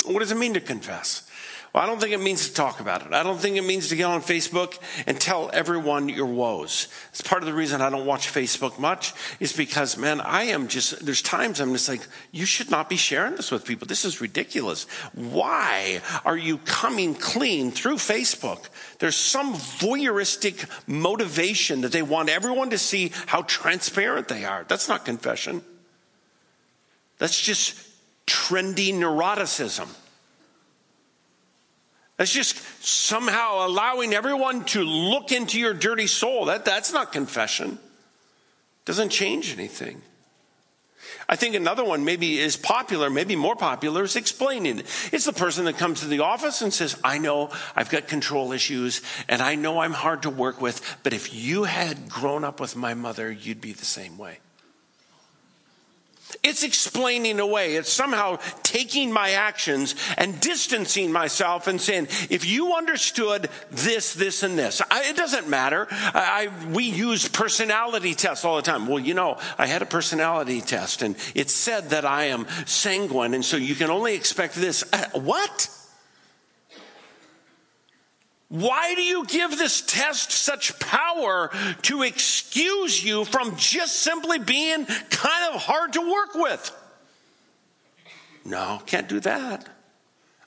What 0.05 0.21
does 0.21 0.33
it 0.33 0.39
mean 0.39 0.55
to 0.55 0.61
confess? 0.61 1.29
Well, 1.75 1.83
I 1.83 1.87
don't 1.87 2.01
think 2.01 2.13
it 2.13 2.21
means 2.21 2.47
to 2.47 2.55
talk 2.55 2.79
about 2.79 3.05
it. 3.05 3.13
I 3.13 3.25
don't 3.25 3.41
think 3.41 3.57
it 3.57 3.65
means 3.65 3.89
to 3.89 3.97
get 3.97 4.05
on 4.05 4.23
Facebook 4.23 4.79
and 5.09 5.21
tell 5.21 5.51
everyone 5.53 6.09
your 6.09 6.27
woes. 6.27 6.87
It's 7.09 7.21
part 7.21 7.43
of 7.43 7.47
the 7.47 7.53
reason 7.53 7.81
I 7.81 7.91
don't 7.91 8.07
watch 8.07 8.33
Facebook 8.33 8.79
much 8.79 9.13
is 9.41 9.53
because, 9.53 9.99
man, 9.99 10.21
I 10.21 10.45
am 10.45 10.69
just, 10.69 11.05
there's 11.05 11.21
times 11.21 11.59
I'm 11.59 11.73
just 11.73 11.89
like, 11.89 12.07
you 12.31 12.47
should 12.47 12.71
not 12.71 12.89
be 12.89 12.95
sharing 12.95 13.35
this 13.35 13.51
with 13.51 13.65
people. 13.65 13.89
This 13.89 14.05
is 14.05 14.21
ridiculous. 14.21 14.85
Why 15.15 16.01
are 16.25 16.37
you 16.37 16.59
coming 16.59 17.17
clean 17.17 17.73
through 17.73 17.97
Facebook? 17.97 18.69
There's 19.01 19.17
some 19.17 19.55
voyeuristic 19.55 20.69
motivation 20.87 21.81
that 21.81 21.91
they 21.91 22.03
want 22.03 22.29
everyone 22.29 22.71
to 22.71 22.79
see 22.79 23.11
how 23.27 23.43
transparent 23.43 24.29
they 24.29 24.45
are. 24.45 24.65
That's 24.69 24.89
not 24.89 25.05
confession. 25.05 25.61
That's 27.19 27.41
just 27.41 27.77
trendy 28.29 28.95
neuroticism. 28.95 29.89
That's 32.17 32.33
just 32.33 32.57
somehow 32.85 33.67
allowing 33.67 34.15
everyone 34.15 34.65
to 34.67 34.83
look 34.85 35.33
into 35.33 35.59
your 35.59 35.75
dirty 35.75 36.07
soul. 36.07 36.47
That, 36.47 36.65
that's 36.65 36.93
not 36.93 37.13
confession. 37.13 37.79
Doesn't 38.85 39.09
change 39.09 39.53
anything. 39.53 40.03
I 41.29 41.37
think 41.37 41.55
another 41.55 41.85
one 41.85 42.05
maybe 42.05 42.39
is 42.39 42.57
popular, 42.57 43.09
maybe 43.09 43.35
more 43.35 43.57
popular, 43.57 44.05
is 44.05 44.17
explaining. 44.17 44.81
It's 45.13 45.25
the 45.25 45.33
person 45.33 45.65
that 45.65 45.79
comes 45.79 46.01
to 46.01 46.07
the 46.07 46.21
office 46.21 46.61
and 46.61 46.73
says, 46.73 46.99
I 47.03 47.19
know 47.19 47.51
I've 47.75 47.91
got 47.91 48.09
control 48.09 48.53
issues 48.53 49.01
and 49.29 49.41
I 49.41 49.55
know 49.55 49.81
I'm 49.81 49.93
hard 49.93 50.23
to 50.23 50.31
work 50.31 50.61
with, 50.61 50.99
but 51.03 51.13
if 51.13 51.35
you 51.35 51.65
had 51.65 52.09
grown 52.09 52.45
up 52.45 52.61
with 52.61 52.77
my 52.77 52.95
mother, 52.95 53.31
you'd 53.31 53.61
be 53.61 53.73
the 53.73 53.85
same 53.85 54.19
way. 54.19 54.39
It's 56.43 56.63
explaining 56.63 57.41
away. 57.41 57.77
It's 57.77 57.93
somehow 57.93 58.39
taking 58.63 59.13
my 59.13 59.31
actions 59.31 59.95
and 60.17 60.41
distancing 60.41 61.13
myself 61.13 61.67
and 61.67 61.81
saying, 61.81 62.09
if 62.31 62.45
you 62.47 62.75
understood 62.75 63.49
this, 63.71 64.15
this, 64.15 64.43
and 64.43 64.59
this, 64.59 64.83
I, 64.91 65.09
it 65.11 65.17
doesn't 65.17 65.49
matter. 65.49 65.87
I, 65.91 66.51
I, 66.51 66.69
we 66.73 66.85
use 66.85 67.29
personality 67.29 68.15
tests 68.15 68.45
all 68.45 68.57
the 68.57 68.63
time. 68.63 68.87
Well, 68.87 68.99
you 68.99 69.15
know, 69.15 69.39
I 69.59 69.67
had 69.67 69.83
a 69.83 69.87
personality 69.87 70.61
test 70.61 71.03
and 71.03 71.17
it 71.35 71.51
said 71.51 71.91
that 71.91 72.05
I 72.05 72.25
am 72.25 72.47
sanguine, 72.67 73.35
and 73.35 73.45
so 73.45 73.57
you 73.57 73.75
can 73.75 73.91
only 73.91 74.15
expect 74.15 74.55
this. 74.55 74.85
Uh, 74.93 75.09
what? 75.15 75.74
Why 78.55 78.95
do 78.95 79.03
you 79.03 79.27
give 79.27 79.59
this 79.59 79.81
test 79.81 80.31
such 80.31 80.79
power 80.79 81.51
to 81.83 82.03
excuse 82.05 83.05
you 83.05 83.25
from 83.25 83.57
just 83.57 83.97
simply 83.97 84.39
being 84.39 84.87
kind 84.87 85.53
of 85.53 85.61
hard 85.61 85.95
to 85.95 86.01
work 86.01 86.37
with? 86.37 86.71
No, 88.45 88.81
can't 88.87 89.09
do 89.09 89.19
that. 89.19 89.69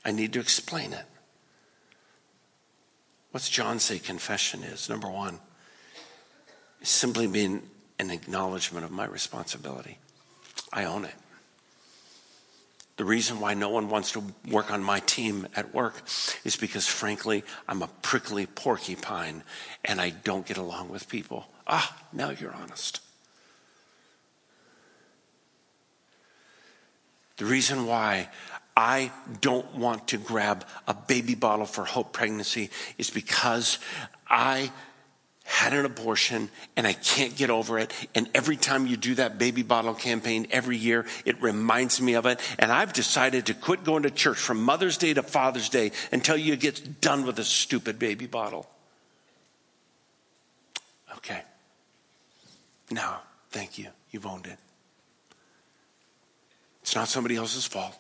I 0.06 0.12
need 0.12 0.32
to 0.34 0.40
explain 0.40 0.94
it. 0.94 1.04
What's 3.32 3.50
John 3.50 3.78
say 3.78 4.00
confession 4.00 4.64
is? 4.64 4.88
Number 4.88 5.10
one, 5.10 5.40
simply 6.84 7.28
being 7.28 7.62
an 8.00 8.10
acknowledgement 8.10 8.86
of 8.86 8.92
my 8.92 9.04
responsibility. 9.04 9.98
I 10.72 10.86
own 10.86 11.04
it. 11.04 11.16
The 12.98 13.06
reason 13.06 13.40
why 13.40 13.54
no 13.54 13.70
one 13.70 13.90
wants 13.90 14.12
to 14.14 14.24
work 14.50 14.72
on 14.72 14.84
my 14.84 15.00
team 15.02 15.48
at 15.56 15.74
work 15.74 16.02
is 16.44 16.56
because, 16.56 16.88
frankly, 16.88 17.44
I'm 17.68 17.84
a 17.84 17.90
prickly 18.02 18.48
porcupine 18.48 19.44
and 19.86 20.02
I 20.02 20.10
don't 20.10 20.46
get 20.48 20.58
along 20.58 20.90
with 20.90 21.08
people. 21.08 21.46
Ah, 21.68 21.96
now 22.12 22.32
you're 22.32 22.54
honest. 22.54 23.02
The 27.38 27.46
reason 27.46 27.86
why 27.86 28.30
I 28.76 29.12
don't 29.42 29.76
want 29.76 30.08
to 30.08 30.18
grab 30.18 30.66
a 30.88 30.96
baby 30.96 31.36
bottle 31.36 31.68
for 31.68 31.86
hope 31.86 32.14
pregnancy 32.14 32.72
is 32.98 33.12
because 33.12 33.78
I 34.28 34.72
had 35.48 35.72
an 35.72 35.86
abortion 35.86 36.50
and 36.76 36.86
I 36.86 36.92
can't 36.92 37.36
get 37.36 37.50
over 37.50 37.80
it. 37.80 37.94
And 38.14 38.30
every 38.36 38.58
time 38.58 38.86
you 38.86 38.98
do 38.98 39.16
that 39.16 39.40
baby 39.40 39.64
bottle 39.64 39.94
campaign 39.94 40.46
every 40.52 40.76
year, 40.76 41.06
it 41.24 41.42
reminds 41.42 42.02
me 42.02 42.16
of 42.16 42.26
it. 42.26 42.42
And 42.60 42.70
I've 42.70 42.92
decided 42.92 43.46
to 43.46 43.54
quit 43.54 43.86
going 43.86 44.04
to 44.04 44.12
church 44.12 44.38
from 44.38 44.62
Mother's 44.62 44.98
Day 44.98 45.14
to 45.14 45.24
Father's 45.24 45.70
Day 45.70 45.94
until 46.12 46.36
you 46.36 46.58
get 46.58 47.00
done 47.00 47.26
with 47.26 47.38
this 47.38 47.48
stupid 47.48 47.98
baby 47.98 48.28
bottle. 48.28 48.68
Okay. 51.16 51.42
Now, 52.92 53.22
thank 53.50 53.78
you. 53.78 53.88
You've 54.12 54.26
owned 54.26 54.48
it. 54.48 54.58
It's 56.82 56.94
not 56.94 57.08
somebody 57.08 57.38
else's 57.38 57.66
fault. 57.66 57.98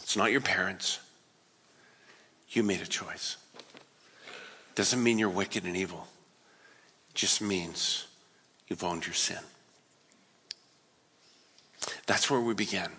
It's 0.00 0.16
not 0.16 0.30
your 0.30 0.40
parents. 0.40 1.00
You 2.50 2.62
made 2.62 2.80
a 2.80 2.86
choice. 2.86 3.36
Doesn't 4.76 5.02
mean 5.02 5.18
you're 5.18 5.28
wicked 5.28 5.64
and 5.64 5.76
evil. 5.76 6.06
Just 7.14 7.40
means 7.40 8.06
you've 8.68 8.84
owned 8.84 9.06
your 9.06 9.14
sin. 9.14 9.38
That's 12.06 12.30
where 12.30 12.40
we 12.40 12.54
begin. 12.54 12.90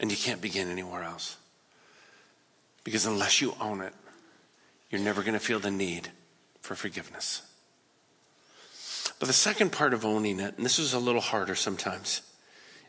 And 0.00 0.10
you 0.10 0.16
can't 0.16 0.40
begin 0.40 0.70
anywhere 0.70 1.02
else. 1.02 1.36
Because 2.82 3.06
unless 3.06 3.40
you 3.40 3.54
own 3.60 3.80
it, 3.80 3.94
you're 4.90 5.00
never 5.00 5.22
going 5.22 5.34
to 5.34 5.40
feel 5.40 5.60
the 5.60 5.70
need 5.70 6.10
for 6.60 6.74
forgiveness. 6.74 7.42
But 9.18 9.26
the 9.26 9.32
second 9.32 9.72
part 9.72 9.94
of 9.94 10.04
owning 10.04 10.40
it, 10.40 10.56
and 10.56 10.64
this 10.64 10.78
is 10.78 10.92
a 10.92 10.98
little 10.98 11.20
harder 11.20 11.54
sometimes, 11.54 12.22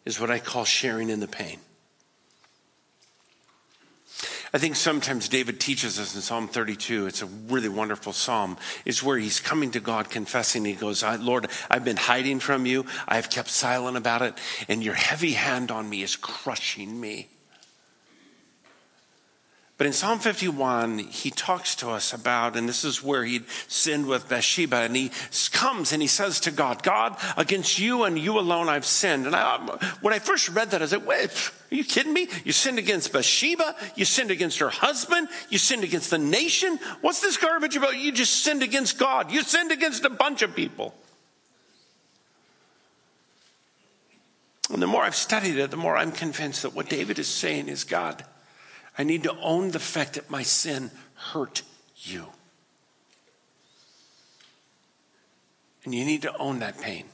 is 0.05 0.19
what 0.19 0.29
I 0.29 0.39
call 0.39 0.65
sharing 0.65 1.09
in 1.09 1.19
the 1.19 1.27
pain. 1.27 1.59
I 4.53 4.57
think 4.57 4.75
sometimes 4.75 5.27
David 5.27 5.59
teaches 5.59 5.99
us 5.99 6.15
in 6.15 6.21
Psalm 6.21 6.47
32, 6.47 7.07
it's 7.07 7.21
a 7.21 7.25
really 7.25 7.69
wonderful 7.69 8.13
psalm, 8.13 8.57
is 8.85 9.03
where 9.03 9.17
he's 9.17 9.39
coming 9.39 9.71
to 9.71 9.79
God 9.79 10.09
confessing. 10.09 10.65
He 10.65 10.73
goes, 10.73 11.03
Lord, 11.03 11.47
I've 11.69 11.83
been 11.83 11.97
hiding 11.97 12.39
from 12.39 12.65
you. 12.65 12.85
I 13.07 13.15
have 13.15 13.29
kept 13.29 13.49
silent 13.49 13.97
about 13.97 14.21
it, 14.21 14.37
and 14.67 14.83
your 14.83 14.93
heavy 14.93 15.33
hand 15.33 15.71
on 15.71 15.89
me 15.89 16.03
is 16.03 16.15
crushing 16.15 16.99
me. 16.99 17.29
But 19.77 19.87
in 19.87 19.93
Psalm 19.93 20.19
51, 20.19 20.99
he 20.99 21.31
talks 21.31 21.75
to 21.75 21.89
us 21.89 22.13
about, 22.13 22.55
and 22.55 22.67
this 22.67 22.85
is 22.85 23.03
where 23.03 23.25
he'd 23.25 23.43
sinned 23.67 24.05
with 24.05 24.29
Bathsheba, 24.29 24.77
and 24.77 24.95
he 24.95 25.11
comes 25.51 25.91
and 25.91 26.01
he 26.01 26.07
says 26.07 26.39
to 26.41 26.51
God, 26.51 26.81
God, 26.81 27.17
against 27.35 27.77
you 27.77 28.05
and 28.05 28.17
you 28.17 28.39
alone 28.39 28.69
I've 28.69 28.85
sinned. 28.85 29.25
And 29.25 29.35
I, 29.35 29.57
when 29.99 30.13
I 30.13 30.19
first 30.19 30.47
read 30.47 30.71
that, 30.71 30.81
I 30.81 30.85
said, 30.85 31.05
wait, 31.05 31.29
are 31.71 31.75
you 31.75 31.83
kidding 31.83 32.13
me? 32.13 32.29
You 32.45 32.53
sinned 32.53 32.79
against 32.79 33.11
Bathsheba, 33.11 33.75
you 33.95 34.05
sinned 34.05 34.31
against 34.31 34.59
her 34.59 34.69
husband, 34.69 35.27
you 35.49 35.57
sinned 35.57 35.83
against 35.83 36.09
the 36.09 36.19
nation. 36.19 36.79
What's 37.01 37.19
this 37.19 37.35
garbage 37.35 37.75
about? 37.75 37.97
You 37.97 38.13
just 38.13 38.43
sinned 38.45 38.63
against 38.63 38.97
God. 38.97 39.29
You 39.29 39.41
sinned 39.41 39.73
against 39.73 40.05
a 40.05 40.09
bunch 40.09 40.41
of 40.41 40.55
people. 40.55 40.95
And 44.71 44.81
the 44.81 44.87
more 44.87 45.03
I've 45.03 45.15
studied 45.15 45.57
it, 45.57 45.69
the 45.69 45.77
more 45.77 45.97
I'm 45.97 46.13
convinced 46.13 46.61
that 46.61 46.73
what 46.73 46.87
David 46.87 47.19
is 47.19 47.27
saying 47.27 47.67
is 47.67 47.83
God 47.83 48.23
I 48.97 49.03
need 49.03 49.23
to 49.23 49.37
own 49.39 49.71
the 49.71 49.79
fact 49.79 50.13
that 50.13 50.29
my 50.29 50.43
sin 50.43 50.91
hurt 51.15 51.63
you. 51.97 52.27
And 55.83 55.93
you 55.93 56.05
need 56.05 56.23
to 56.23 56.35
own 56.37 56.59
that 56.59 56.79
pain. 56.79 57.05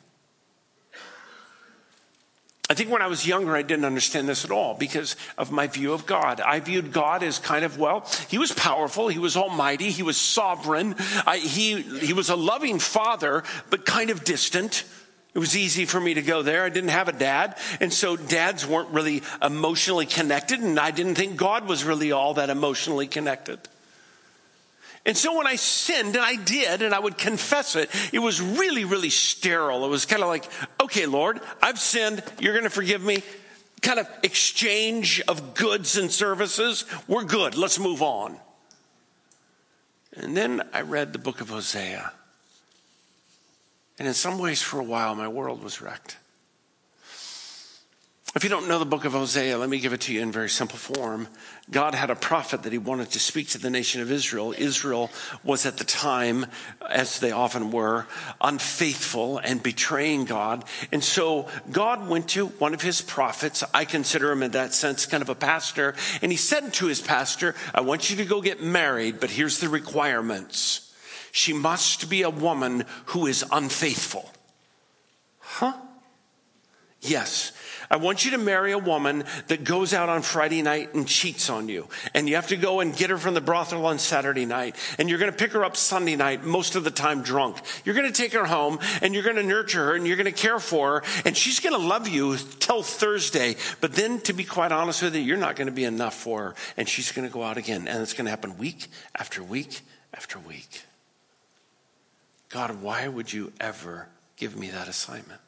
I 2.69 2.73
think 2.73 2.89
when 2.89 3.01
I 3.01 3.07
was 3.07 3.27
younger, 3.27 3.53
I 3.53 3.63
didn't 3.63 3.83
understand 3.83 4.29
this 4.29 4.45
at 4.45 4.51
all 4.51 4.75
because 4.75 5.17
of 5.37 5.51
my 5.51 5.67
view 5.67 5.91
of 5.91 6.05
God. 6.05 6.39
I 6.39 6.61
viewed 6.61 6.93
God 6.93 7.21
as 7.21 7.37
kind 7.37 7.65
of, 7.65 7.77
well, 7.77 8.09
he 8.29 8.37
was 8.37 8.53
powerful, 8.53 9.09
he 9.09 9.19
was 9.19 9.35
almighty, 9.35 9.91
he 9.91 10.03
was 10.03 10.15
sovereign, 10.15 10.95
I, 11.27 11.39
he, 11.39 11.81
he 11.81 12.13
was 12.13 12.29
a 12.29 12.35
loving 12.37 12.79
father, 12.79 13.43
but 13.69 13.85
kind 13.85 14.09
of 14.09 14.23
distant. 14.23 14.85
It 15.33 15.39
was 15.39 15.55
easy 15.55 15.85
for 15.85 15.99
me 15.99 16.13
to 16.15 16.21
go 16.21 16.41
there. 16.41 16.65
I 16.65 16.69
didn't 16.69 16.89
have 16.89 17.07
a 17.07 17.13
dad. 17.13 17.57
And 17.79 17.93
so 17.93 18.17
dads 18.17 18.67
weren't 18.67 18.89
really 18.89 19.23
emotionally 19.41 20.05
connected. 20.05 20.59
And 20.59 20.77
I 20.77 20.91
didn't 20.91 21.15
think 21.15 21.37
God 21.37 21.67
was 21.67 21.85
really 21.85 22.11
all 22.11 22.33
that 22.33 22.49
emotionally 22.49 23.07
connected. 23.07 23.59
And 25.05 25.17
so 25.17 25.37
when 25.37 25.47
I 25.47 25.55
sinned, 25.55 26.15
and 26.15 26.23
I 26.23 26.35
did, 26.35 26.81
and 26.81 26.93
I 26.93 26.99
would 26.99 27.17
confess 27.17 27.75
it, 27.75 27.89
it 28.13 28.19
was 28.19 28.41
really, 28.41 28.85
really 28.85 29.09
sterile. 29.09 29.85
It 29.85 29.89
was 29.89 30.05
kind 30.05 30.21
of 30.21 30.27
like, 30.27 30.45
okay, 30.81 31.05
Lord, 31.05 31.39
I've 31.61 31.79
sinned. 31.79 32.21
You're 32.39 32.53
going 32.53 32.65
to 32.65 32.69
forgive 32.69 33.01
me. 33.01 33.23
Kind 33.81 33.99
of 33.99 34.07
exchange 34.21 35.21
of 35.27 35.55
goods 35.55 35.97
and 35.97 36.11
services. 36.11 36.85
We're 37.07 37.23
good. 37.23 37.57
Let's 37.57 37.79
move 37.79 38.03
on. 38.03 38.37
And 40.13 40.35
then 40.35 40.61
I 40.73 40.81
read 40.81 41.13
the 41.13 41.19
book 41.19 41.41
of 41.41 41.49
Hosea. 41.49 42.11
And 43.99 44.07
in 44.07 44.13
some 44.13 44.39
ways, 44.39 44.61
for 44.61 44.79
a 44.79 44.83
while, 44.83 45.15
my 45.15 45.27
world 45.27 45.63
was 45.63 45.81
wrecked. 45.81 46.17
If 48.33 48.45
you 48.45 48.49
don't 48.49 48.69
know 48.69 48.79
the 48.79 48.85
book 48.85 49.03
of 49.03 49.11
Hosea, 49.11 49.57
let 49.57 49.67
me 49.67 49.79
give 49.79 49.91
it 49.91 50.01
to 50.01 50.13
you 50.13 50.21
in 50.21 50.31
very 50.31 50.47
simple 50.47 50.77
form. 50.77 51.27
God 51.69 51.93
had 51.93 52.09
a 52.09 52.15
prophet 52.15 52.63
that 52.63 52.71
he 52.71 52.77
wanted 52.77 53.11
to 53.11 53.19
speak 53.19 53.49
to 53.49 53.57
the 53.57 53.69
nation 53.69 54.01
of 54.01 54.09
Israel. 54.09 54.55
Israel 54.57 55.11
was 55.43 55.65
at 55.65 55.77
the 55.77 55.83
time, 55.83 56.45
as 56.89 57.19
they 57.19 57.31
often 57.31 57.71
were, 57.71 58.07
unfaithful 58.39 59.37
and 59.39 59.61
betraying 59.61 60.23
God. 60.23 60.63
And 60.93 61.03
so 61.03 61.49
God 61.71 62.07
went 62.07 62.29
to 62.29 62.45
one 62.45 62.73
of 62.73 62.81
his 62.81 63.01
prophets. 63.01 63.65
I 63.73 63.83
consider 63.83 64.31
him 64.31 64.43
in 64.43 64.51
that 64.51 64.73
sense 64.73 65.05
kind 65.05 65.21
of 65.21 65.27
a 65.27 65.35
pastor. 65.35 65.93
And 66.21 66.31
he 66.31 66.37
said 66.37 66.73
to 66.75 66.87
his 66.87 67.01
pastor, 67.01 67.53
I 67.75 67.81
want 67.81 68.09
you 68.09 68.15
to 68.15 68.25
go 68.25 68.41
get 68.41 68.63
married, 68.63 69.19
but 69.19 69.29
here's 69.29 69.59
the 69.59 69.67
requirements. 69.67 70.90
She 71.31 71.53
must 71.53 72.09
be 72.09 72.21
a 72.21 72.29
woman 72.29 72.85
who 73.05 73.27
is 73.27 73.45
unfaithful. 73.51 74.29
Huh? 75.39 75.73
Yes. 77.01 77.51
I 77.89 77.97
want 77.97 78.23
you 78.23 78.31
to 78.31 78.37
marry 78.37 78.71
a 78.71 78.77
woman 78.77 79.25
that 79.47 79.65
goes 79.65 79.93
out 79.93 80.07
on 80.07 80.21
Friday 80.21 80.61
night 80.61 80.93
and 80.93 81.05
cheats 81.05 81.49
on 81.49 81.67
you. 81.67 81.89
And 82.13 82.29
you 82.29 82.35
have 82.35 82.47
to 82.47 82.55
go 82.55 82.79
and 82.79 82.95
get 82.95 83.09
her 83.09 83.17
from 83.17 83.33
the 83.33 83.41
brothel 83.41 83.85
on 83.85 83.99
Saturday 83.99 84.45
night. 84.45 84.77
And 84.97 85.09
you're 85.09 85.19
going 85.19 85.31
to 85.31 85.37
pick 85.37 85.51
her 85.51 85.65
up 85.65 85.75
Sunday 85.75 86.15
night, 86.15 86.45
most 86.45 86.75
of 86.75 86.85
the 86.85 86.91
time 86.91 87.21
drunk. 87.21 87.57
You're 87.83 87.95
going 87.95 88.09
to 88.09 88.13
take 88.13 88.33
her 88.33 88.45
home 88.45 88.79
and 89.01 89.13
you're 89.13 89.23
going 89.23 89.35
to 89.35 89.43
nurture 89.43 89.87
her 89.87 89.95
and 89.95 90.07
you're 90.07 90.15
going 90.15 90.25
to 90.25 90.31
care 90.31 90.59
for 90.59 91.01
her. 91.01 91.03
And 91.25 91.35
she's 91.35 91.59
going 91.59 91.75
to 91.75 91.85
love 91.85 92.07
you 92.07 92.37
till 92.59 92.83
Thursday. 92.83 93.57
But 93.81 93.93
then, 93.93 94.21
to 94.21 94.33
be 94.33 94.45
quite 94.45 94.71
honest 94.71 95.01
with 95.01 95.15
you, 95.15 95.21
you're 95.21 95.35
not 95.35 95.57
going 95.57 95.67
to 95.67 95.73
be 95.73 95.83
enough 95.83 96.15
for 96.15 96.43
her. 96.43 96.55
And 96.77 96.87
she's 96.87 97.11
going 97.11 97.27
to 97.27 97.33
go 97.33 97.43
out 97.43 97.57
again. 97.57 97.87
And 97.89 98.01
it's 98.01 98.13
going 98.13 98.25
to 98.25 98.31
happen 98.31 98.57
week 98.57 98.87
after 99.15 99.43
week 99.43 99.81
after 100.13 100.39
week. 100.39 100.83
God, 102.51 102.81
why 102.81 103.07
would 103.07 103.31
you 103.31 103.53
ever 103.59 104.07
give 104.35 104.57
me 104.57 104.69
that 104.69 104.87
assignment? 104.87 105.39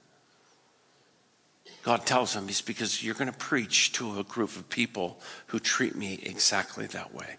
God 1.84 2.06
tells 2.06 2.34
him, 2.34 2.48
He's 2.48 2.62
because 2.62 3.04
you're 3.04 3.14
going 3.14 3.32
to 3.32 3.38
preach 3.38 3.92
to 3.94 4.20
a 4.20 4.24
group 4.24 4.56
of 4.56 4.70
people 4.70 5.20
who 5.48 5.60
treat 5.60 5.96
me 5.96 6.20
exactly 6.24 6.88
that 6.88 7.14
way. 7.14 7.36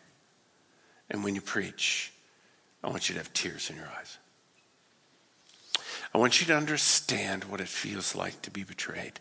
And 1.10 1.24
when 1.24 1.34
you 1.34 1.40
preach, 1.40 2.12
I 2.82 2.90
want 2.90 3.08
you 3.08 3.14
to 3.14 3.20
have 3.20 3.32
tears 3.32 3.70
in 3.70 3.76
your 3.76 3.88
eyes. 3.98 4.18
I 6.14 6.18
want 6.18 6.40
you 6.40 6.46
to 6.48 6.56
understand 6.56 7.44
what 7.44 7.60
it 7.60 7.68
feels 7.68 8.14
like 8.14 8.40
to 8.42 8.50
be 8.50 8.64
betrayed. 8.64 9.18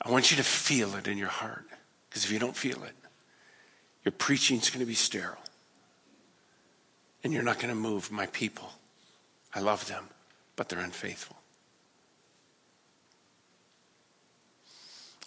I 0.00 0.10
want 0.10 0.30
you 0.30 0.36
to 0.38 0.42
feel 0.42 0.94
it 0.96 1.06
in 1.06 1.18
your 1.18 1.28
heart. 1.28 1.66
Because 2.08 2.24
if 2.24 2.32
you 2.32 2.38
don't 2.38 2.56
feel 2.56 2.82
it, 2.84 2.94
your 4.04 4.12
preaching 4.12 4.58
is 4.58 4.70
going 4.70 4.80
to 4.80 4.86
be 4.86 4.94
sterile. 4.94 5.43
And 7.24 7.32
you're 7.32 7.42
not 7.42 7.58
going 7.58 7.70
to 7.70 7.74
move 7.74 8.12
my 8.12 8.26
people. 8.26 8.70
I 9.54 9.60
love 9.60 9.88
them, 9.88 10.04
but 10.56 10.68
they're 10.68 10.78
unfaithful. 10.78 11.36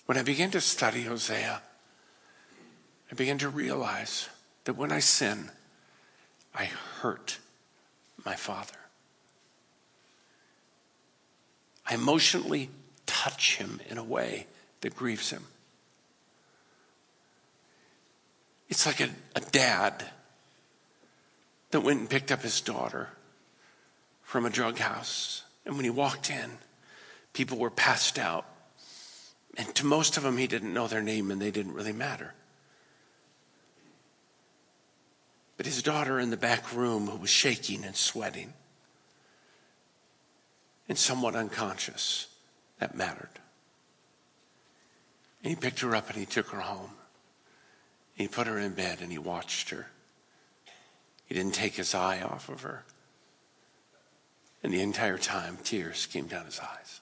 When 0.05 0.17
I 0.17 0.23
began 0.23 0.51
to 0.51 0.61
study 0.61 1.03
Hosea, 1.03 1.61
I 3.11 3.15
began 3.15 3.39
to 3.39 3.49
realize 3.49 4.29
that 4.65 4.75
when 4.75 4.91
I 4.91 4.99
sin, 4.99 5.49
I 6.53 6.65
hurt 7.01 7.39
my 8.23 8.35
father. 8.35 8.77
I 11.89 11.95
emotionally 11.95 12.69
touch 13.05 13.57
him 13.57 13.81
in 13.89 13.97
a 13.97 14.03
way 14.03 14.45
that 14.81 14.95
grieves 14.95 15.31
him. 15.31 15.43
It's 18.69 18.85
like 18.85 18.99
a, 18.99 19.09
a 19.35 19.39
dad 19.39 20.05
that 21.71 21.81
went 21.81 21.99
and 21.99 22.09
picked 22.09 22.31
up 22.31 22.41
his 22.41 22.61
daughter 22.61 23.09
from 24.23 24.45
a 24.45 24.49
drug 24.49 24.77
house. 24.77 25.43
And 25.65 25.75
when 25.75 25.83
he 25.83 25.89
walked 25.89 26.29
in, 26.29 26.51
people 27.33 27.57
were 27.57 27.69
passed 27.69 28.17
out 28.17 28.45
and 29.57 29.73
to 29.75 29.85
most 29.85 30.17
of 30.17 30.23
them, 30.23 30.37
he 30.37 30.45
didn't 30.45 30.73
know 30.73 30.87
their 30.87 31.01
name 31.01 31.31
and 31.31 31.41
they 31.41 31.51
didn't 31.51 31.73
really 31.73 31.91
matter. 31.91 32.33
But 35.57 35.65
his 35.65 35.81
daughter 35.81 36.19
in 36.19 36.29
the 36.29 36.37
back 36.37 36.73
room, 36.73 37.07
who 37.07 37.17
was 37.17 37.31
shaking 37.31 37.83
and 37.83 37.95
sweating 37.95 38.53
and 40.87 40.95
somewhat 40.97 41.35
unconscious, 41.35 42.27
that 42.79 42.95
mattered. 42.95 43.29
And 45.43 45.49
he 45.49 45.55
picked 45.55 45.79
her 45.79 45.95
up 45.95 46.09
and 46.09 46.17
he 46.17 46.27
took 46.27 46.49
her 46.49 46.59
home. 46.59 46.91
He 48.13 48.27
put 48.27 48.45
her 48.45 48.59
in 48.59 48.73
bed 48.73 48.99
and 49.01 49.11
he 49.11 49.17
watched 49.17 49.71
her. 49.71 49.87
He 51.27 51.35
didn't 51.35 51.53
take 51.53 51.75
his 51.75 51.93
eye 51.93 52.21
off 52.21 52.49
of 52.49 52.61
her. 52.61 52.83
And 54.63 54.73
the 54.73 54.81
entire 54.81 55.17
time, 55.17 55.57
tears 55.63 56.07
came 56.07 56.25
down 56.27 56.45
his 56.45 56.59
eyes. 56.59 57.01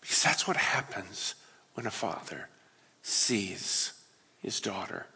Because 0.00 0.22
that's 0.22 0.46
what 0.46 0.56
happens 0.56 1.34
when 1.74 1.86
a 1.86 1.90
father 1.90 2.48
sees 3.02 3.94
his 4.42 4.60
daughter 4.60 5.06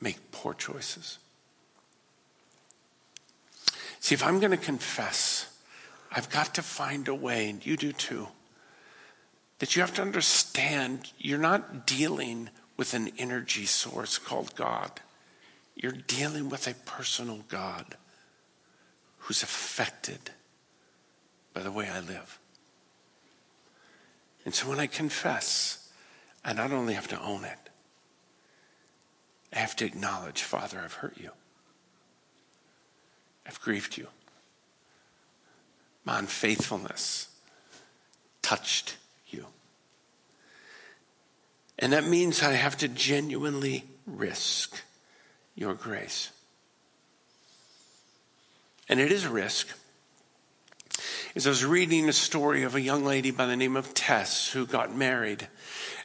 make 0.00 0.30
poor 0.30 0.54
choices. 0.54 1.18
See, 4.00 4.14
if 4.14 4.22
I'm 4.22 4.38
going 4.38 4.52
to 4.52 4.56
confess, 4.56 5.58
I've 6.12 6.30
got 6.30 6.54
to 6.54 6.62
find 6.62 7.08
a 7.08 7.14
way, 7.14 7.48
and 7.50 7.64
you 7.64 7.76
do 7.76 7.92
too, 7.92 8.28
that 9.58 9.74
you 9.74 9.82
have 9.82 9.94
to 9.94 10.02
understand 10.02 11.12
you're 11.18 11.38
not 11.38 11.86
dealing 11.86 12.50
with 12.76 12.94
an 12.94 13.10
energy 13.18 13.64
source 13.64 14.18
called 14.18 14.54
God. 14.54 15.00
You're 15.76 15.92
dealing 15.92 16.48
with 16.48 16.66
a 16.66 16.74
personal 16.74 17.40
God 17.48 17.96
who's 19.18 19.42
affected 19.42 20.30
by 21.52 21.60
the 21.60 21.70
way 21.70 21.88
I 21.88 22.00
live. 22.00 22.38
And 24.44 24.54
so 24.54 24.68
when 24.68 24.80
I 24.80 24.86
confess, 24.86 25.90
I 26.44 26.52
not 26.52 26.72
only 26.72 26.94
have 26.94 27.08
to 27.08 27.20
own 27.20 27.44
it, 27.44 27.58
I 29.52 29.58
have 29.58 29.76
to 29.76 29.84
acknowledge, 29.84 30.42
Father, 30.42 30.80
I've 30.82 30.94
hurt 30.94 31.16
you. 31.20 31.30
I've 33.46 33.60
grieved 33.60 33.96
you. 33.96 34.08
My 36.04 36.18
unfaithfulness 36.18 37.28
touched 38.42 38.96
you. 39.28 39.46
And 41.78 41.92
that 41.92 42.06
means 42.06 42.42
I 42.42 42.52
have 42.52 42.76
to 42.78 42.88
genuinely 42.88 43.84
risk 44.06 44.82
your 45.56 45.74
grace. 45.74 46.30
And 48.88 49.00
it 49.00 49.10
is 49.10 49.24
a 49.24 49.30
risk 49.30 49.68
As 51.34 51.46
I 51.46 51.50
was 51.50 51.64
reading 51.64 52.08
a 52.08 52.14
story 52.14 52.62
of 52.62 52.74
a 52.74 52.80
young 52.80 53.04
lady 53.04 53.30
by 53.30 53.44
the 53.44 53.56
name 53.56 53.76
of 53.76 53.92
Tess 53.92 54.52
who 54.52 54.64
got 54.64 54.96
married. 54.96 55.48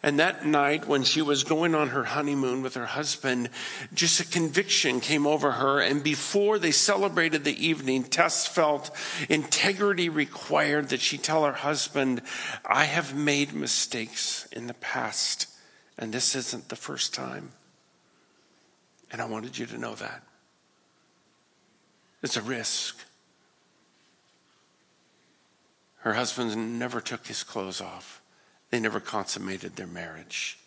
And 0.03 0.19
that 0.19 0.45
night, 0.45 0.87
when 0.87 1.03
she 1.03 1.21
was 1.21 1.43
going 1.43 1.75
on 1.75 1.89
her 1.89 2.03
honeymoon 2.03 2.61
with 2.61 2.73
her 2.73 2.87
husband, 2.87 3.49
just 3.93 4.19
a 4.19 4.25
conviction 4.25 4.99
came 4.99 5.27
over 5.27 5.51
her. 5.51 5.79
And 5.79 6.03
before 6.03 6.59
they 6.59 6.71
celebrated 6.71 7.43
the 7.43 7.65
evening, 7.65 8.03
Tess 8.03 8.47
felt 8.47 8.91
integrity 9.29 10.09
required 10.09 10.89
that 10.89 11.01
she 11.01 11.17
tell 11.17 11.45
her 11.45 11.53
husband, 11.53 12.23
I 12.65 12.85
have 12.85 13.15
made 13.15 13.53
mistakes 13.53 14.47
in 14.51 14.67
the 14.67 14.73
past, 14.73 15.47
and 15.97 16.11
this 16.11 16.35
isn't 16.35 16.67
the 16.69 16.75
first 16.75 17.13
time. 17.13 17.51
And 19.11 19.21
I 19.21 19.25
wanted 19.25 19.57
you 19.57 19.65
to 19.67 19.77
know 19.77 19.95
that. 19.95 20.23
It's 22.23 22.37
a 22.37 22.41
risk. 22.41 22.97
Her 25.97 26.13
husband 26.13 26.79
never 26.79 27.01
took 27.01 27.27
his 27.27 27.43
clothes 27.43 27.81
off. 27.81 28.21
They 28.69 28.79
never 28.79 28.99
consummated 28.99 29.75
their 29.75 29.87
marriage. 29.87 30.57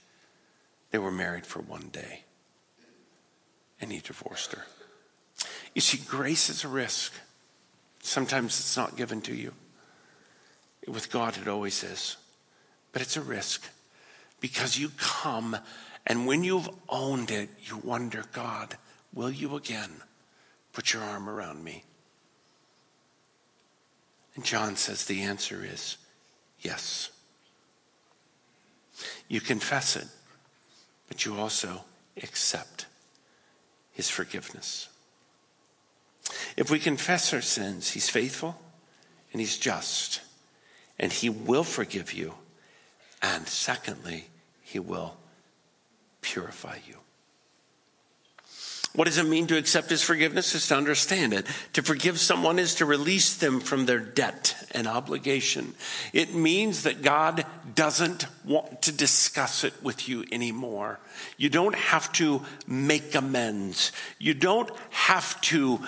They 0.90 0.98
were 0.98 1.10
married 1.10 1.46
for 1.46 1.60
one 1.60 1.88
day. 1.90 2.22
And 3.80 3.90
he 3.90 3.98
divorced 3.98 4.52
her. 4.52 4.64
You 5.74 5.80
see, 5.80 5.98
grace 6.06 6.50
is 6.50 6.64
a 6.64 6.68
risk. 6.68 7.12
Sometimes 8.00 8.60
it's 8.60 8.76
not 8.76 8.96
given 8.96 9.20
to 9.22 9.34
you. 9.34 9.54
With 10.86 11.10
God, 11.10 11.36
it 11.38 11.48
always 11.48 11.82
is. 11.82 12.16
But 12.92 13.02
it's 13.02 13.16
a 13.16 13.22
risk 13.22 13.68
because 14.40 14.78
you 14.78 14.90
come, 14.98 15.56
and 16.06 16.26
when 16.26 16.44
you've 16.44 16.68
owned 16.88 17.30
it, 17.30 17.48
you 17.64 17.78
wonder, 17.78 18.24
God, 18.32 18.76
will 19.12 19.30
you 19.30 19.56
again 19.56 19.90
put 20.72 20.92
your 20.92 21.02
arm 21.02 21.28
around 21.28 21.64
me? 21.64 21.84
And 24.34 24.44
John 24.44 24.76
says 24.76 25.04
the 25.04 25.22
answer 25.22 25.64
is 25.64 25.96
yes. 26.60 27.10
You 29.28 29.40
confess 29.40 29.96
it, 29.96 30.08
but 31.08 31.24
you 31.24 31.36
also 31.36 31.84
accept 32.22 32.86
his 33.92 34.10
forgiveness. 34.10 34.88
If 36.56 36.70
we 36.70 36.78
confess 36.78 37.32
our 37.32 37.40
sins, 37.40 37.90
he's 37.90 38.10
faithful 38.10 38.60
and 39.32 39.40
he's 39.40 39.56
just, 39.56 40.20
and 40.98 41.12
he 41.12 41.30
will 41.30 41.64
forgive 41.64 42.12
you. 42.12 42.34
And 43.22 43.48
secondly, 43.48 44.26
he 44.62 44.78
will 44.78 45.16
purify 46.24 46.78
you. 46.88 46.96
What 48.94 49.06
does 49.06 49.18
it 49.18 49.26
mean 49.26 49.48
to 49.48 49.58
accept 49.58 49.90
his 49.90 50.02
forgiveness? 50.02 50.54
Is 50.54 50.68
to 50.68 50.76
understand 50.76 51.32
it. 51.32 51.46
To 51.72 51.82
forgive 51.82 52.18
someone 52.20 52.60
is 52.60 52.76
to 52.76 52.86
release 52.86 53.36
them 53.36 53.58
from 53.58 53.86
their 53.86 53.98
debt 53.98 54.54
and 54.70 54.86
obligation. 54.86 55.74
It 56.12 56.32
means 56.32 56.84
that 56.84 57.02
God 57.02 57.44
doesn't 57.74 58.26
want 58.44 58.82
to 58.82 58.92
discuss 58.92 59.64
it 59.64 59.74
with 59.82 60.08
you 60.08 60.24
anymore. 60.30 61.00
You 61.36 61.48
don't 61.48 61.74
have 61.74 62.12
to 62.14 62.42
make 62.68 63.16
amends. 63.16 63.90
You 64.20 64.32
don't 64.32 64.70
have 64.90 65.40
to 65.42 65.80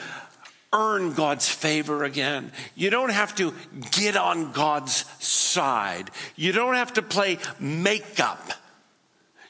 earn 0.72 1.12
God's 1.12 1.49
favor 1.49 2.03
again. 2.03 2.51
You 2.75 2.90
don't 2.90 3.12
have 3.12 3.37
to 3.37 3.55
get 3.92 4.16
on 4.16 4.51
God's 4.51 5.05
side. 5.20 6.11
You 6.35 6.51
don't 6.51 6.75
have 6.75 6.94
to 6.94 7.03
play 7.03 7.38
makeup 7.61 8.51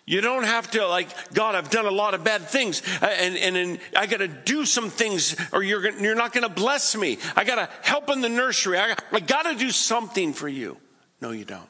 you 0.06 0.20
don't 0.20 0.44
have 0.44 0.70
to 0.70 0.86
like, 0.86 1.08
God, 1.34 1.56
I've 1.56 1.68
done 1.68 1.84
a 1.84 1.90
lot 1.90 2.14
of 2.14 2.22
bad 2.22 2.42
things 2.42 2.80
uh, 3.02 3.06
and, 3.06 3.36
and, 3.36 3.56
and 3.56 3.80
I 3.96 4.06
got 4.06 4.18
to 4.18 4.28
do 4.28 4.64
some 4.64 4.88
things 4.88 5.34
or 5.52 5.64
you're, 5.64 5.90
you're 6.00 6.14
not 6.14 6.32
going 6.32 6.44
to 6.46 6.54
bless 6.54 6.96
me. 6.96 7.18
I 7.34 7.42
got 7.42 7.56
to 7.56 7.68
help 7.82 8.08
in 8.10 8.20
the 8.20 8.28
nursery. 8.28 8.78
I, 8.78 8.94
I 9.10 9.18
got 9.18 9.42
to 9.42 9.56
do 9.56 9.70
something 9.70 10.32
for 10.32 10.48
you. 10.48 10.76
No, 11.20 11.32
you 11.32 11.44
don't. 11.44 11.68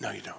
No, 0.00 0.10
you 0.10 0.22
don't. 0.22 0.36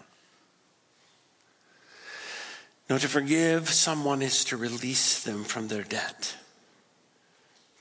No, 2.89 2.97
to 2.97 3.07
forgive 3.07 3.69
someone 3.69 4.23
is 4.23 4.45
to 4.45 4.57
release 4.57 5.21
them 5.21 5.43
from 5.43 5.67
their 5.67 5.83
debt, 5.83 6.37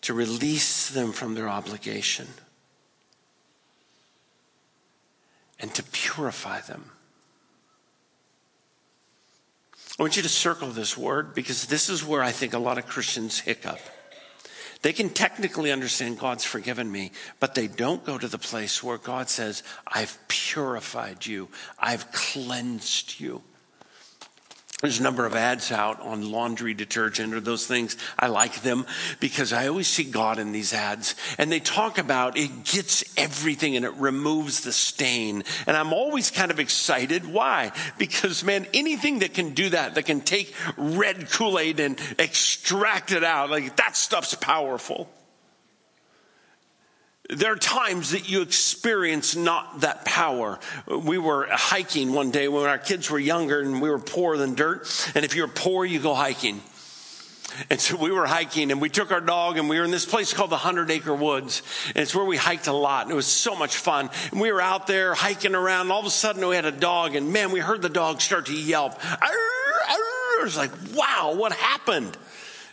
to 0.03 0.13
release 0.13 0.91
them 0.91 1.13
from 1.13 1.35
their 1.35 1.49
obligation, 1.49 2.27
and 5.61 5.73
to 5.75 5.83
purify 5.83 6.61
them. 6.61 6.91
I 9.99 10.03
want 10.03 10.17
you 10.17 10.23
to 10.23 10.29
circle 10.29 10.69
this 10.69 10.97
word 10.97 11.35
because 11.35 11.67
this 11.67 11.89
is 11.89 12.05
where 12.05 12.23
I 12.23 12.31
think 12.31 12.53
a 12.53 12.59
lot 12.59 12.77
of 12.77 12.87
Christians 12.87 13.41
hiccup. 13.41 13.79
They 14.83 14.93
can 14.93 15.09
technically 15.09 15.73
understand 15.73 16.19
God's 16.19 16.45
forgiven 16.45 16.93
me, 16.93 17.13
but 17.41 17.55
they 17.55 17.67
don't 17.67 18.05
go 18.05 18.19
to 18.19 18.29
the 18.29 18.39
place 18.39 18.83
where 18.83 18.99
God 18.99 19.31
says, 19.31 19.63
I've 19.87 20.19
purified 20.29 21.25
you, 21.25 21.49
I've 21.79 22.13
cleansed 22.13 23.19
you. 23.19 23.43
There's 24.83 25.01
a 25.01 25.03
number 25.03 25.25
of 25.25 25.35
ads 25.35 25.73
out 25.73 26.03
on 26.03 26.31
laundry 26.31 26.75
detergent 26.75 27.33
or 27.33 27.41
those 27.41 27.67
things. 27.67 27.97
I 28.19 28.27
like 28.27 28.61
them 28.61 28.85
because 29.21 29.55
I 29.55 29.69
always 29.69 29.87
see 29.87 30.05
God 30.05 30.39
in 30.39 30.53
these 30.53 30.75
ads. 30.75 31.15
And 31.39 31.51
they 31.51 31.61
talk 31.61 31.97
about 31.97 32.37
it 32.37 32.65
gets 32.65 33.03
everything 33.17 33.75
and 33.77 33.87
it 33.87 33.95
removes 33.95 34.61
the 34.61 34.73
stain. 34.73 35.45
And 35.67 35.79
I'm 35.79 35.95
always 35.95 36.31
kind 36.31 36.51
of 36.51 36.61
excited. 36.61 37.27
Why? 37.27 37.73
Because, 37.97 38.45
man, 38.45 38.67
anything 38.75 39.21
that 39.21 39.33
can 39.33 39.55
do 39.55 39.71
that, 39.71 39.95
that 39.95 40.03
can 40.03 40.21
take 40.21 40.55
red 40.77 41.31
Kool 41.31 41.59
Aid 41.59 41.81
and 41.81 41.99
extract 42.19 43.13
it 43.13 43.25
out, 43.25 43.49
like 43.49 43.77
that 43.77 43.97
stuff's 43.97 44.35
powerful. 44.35 45.09
There 47.29 47.53
are 47.53 47.57
times 47.57 48.13
that 48.13 48.29
you 48.29 48.43
experience 48.43 49.35
not 49.35 49.81
that 49.81 50.05
power. 50.05 50.59
We 50.87 51.19
were 51.19 51.49
hiking 51.51 52.13
one 52.13 52.31
day 52.31 52.47
when 52.47 52.67
our 52.67 52.79
kids 52.79 53.11
were 53.11 53.19
younger 53.19 53.61
and 53.61 53.83
we 53.83 53.91
were 53.91 53.99
poorer 53.99 54.37
than 54.37 54.55
dirt. 54.55 55.11
And 55.15 55.25
if 55.25 55.35
you're 55.35 55.49
poor, 55.49 55.85
you 55.85 55.99
go 55.99 56.15
hiking. 56.15 56.61
And 57.71 57.81
so 57.81 57.97
we 57.97 58.11
were 58.11 58.27
hiking 58.27 58.71
and 58.71 58.81
we 58.81 58.89
took 58.89 59.11
our 59.11 59.21
dog 59.21 59.57
and 59.57 59.69
we 59.69 59.79
were 59.79 59.85
in 59.85 59.91
this 59.91 60.05
place 60.05 60.33
called 60.33 60.51
the 60.51 60.57
Hundred 60.57 60.91
Acre 60.91 61.15
Woods. 61.15 61.63
And 61.89 62.03
it's 62.03 62.15
where 62.15 62.25
we 62.25 62.37
hiked 62.37 62.67
a 62.67 62.73
lot 62.73 63.05
and 63.05 63.13
it 63.13 63.17
was 63.17 63.27
so 63.27 63.57
much 63.57 63.77
fun. 63.77 64.11
And 64.31 64.41
we 64.41 64.53
were 64.53 64.61
out 64.61 64.87
there 64.87 65.15
hiking 65.15 65.55
around 65.55 65.83
and 65.83 65.93
all 65.93 66.01
of 66.01 66.07
a 66.07 66.11
sudden 66.11 66.47
we 66.47 66.55
had 66.55 66.67
a 66.67 66.73
dog 66.73 67.15
and 67.15 67.33
man, 67.33 67.53
we 67.53 67.61
heard 67.61 67.83
the 67.83 67.89
dog 67.89 68.21
start 68.21 68.47
to 68.47 68.55
yelp. 68.55 68.95
It 69.03 70.45
was 70.45 70.57
like, 70.57 70.73
wow, 70.95 71.35
what 71.35 71.53
happened? 71.53 72.17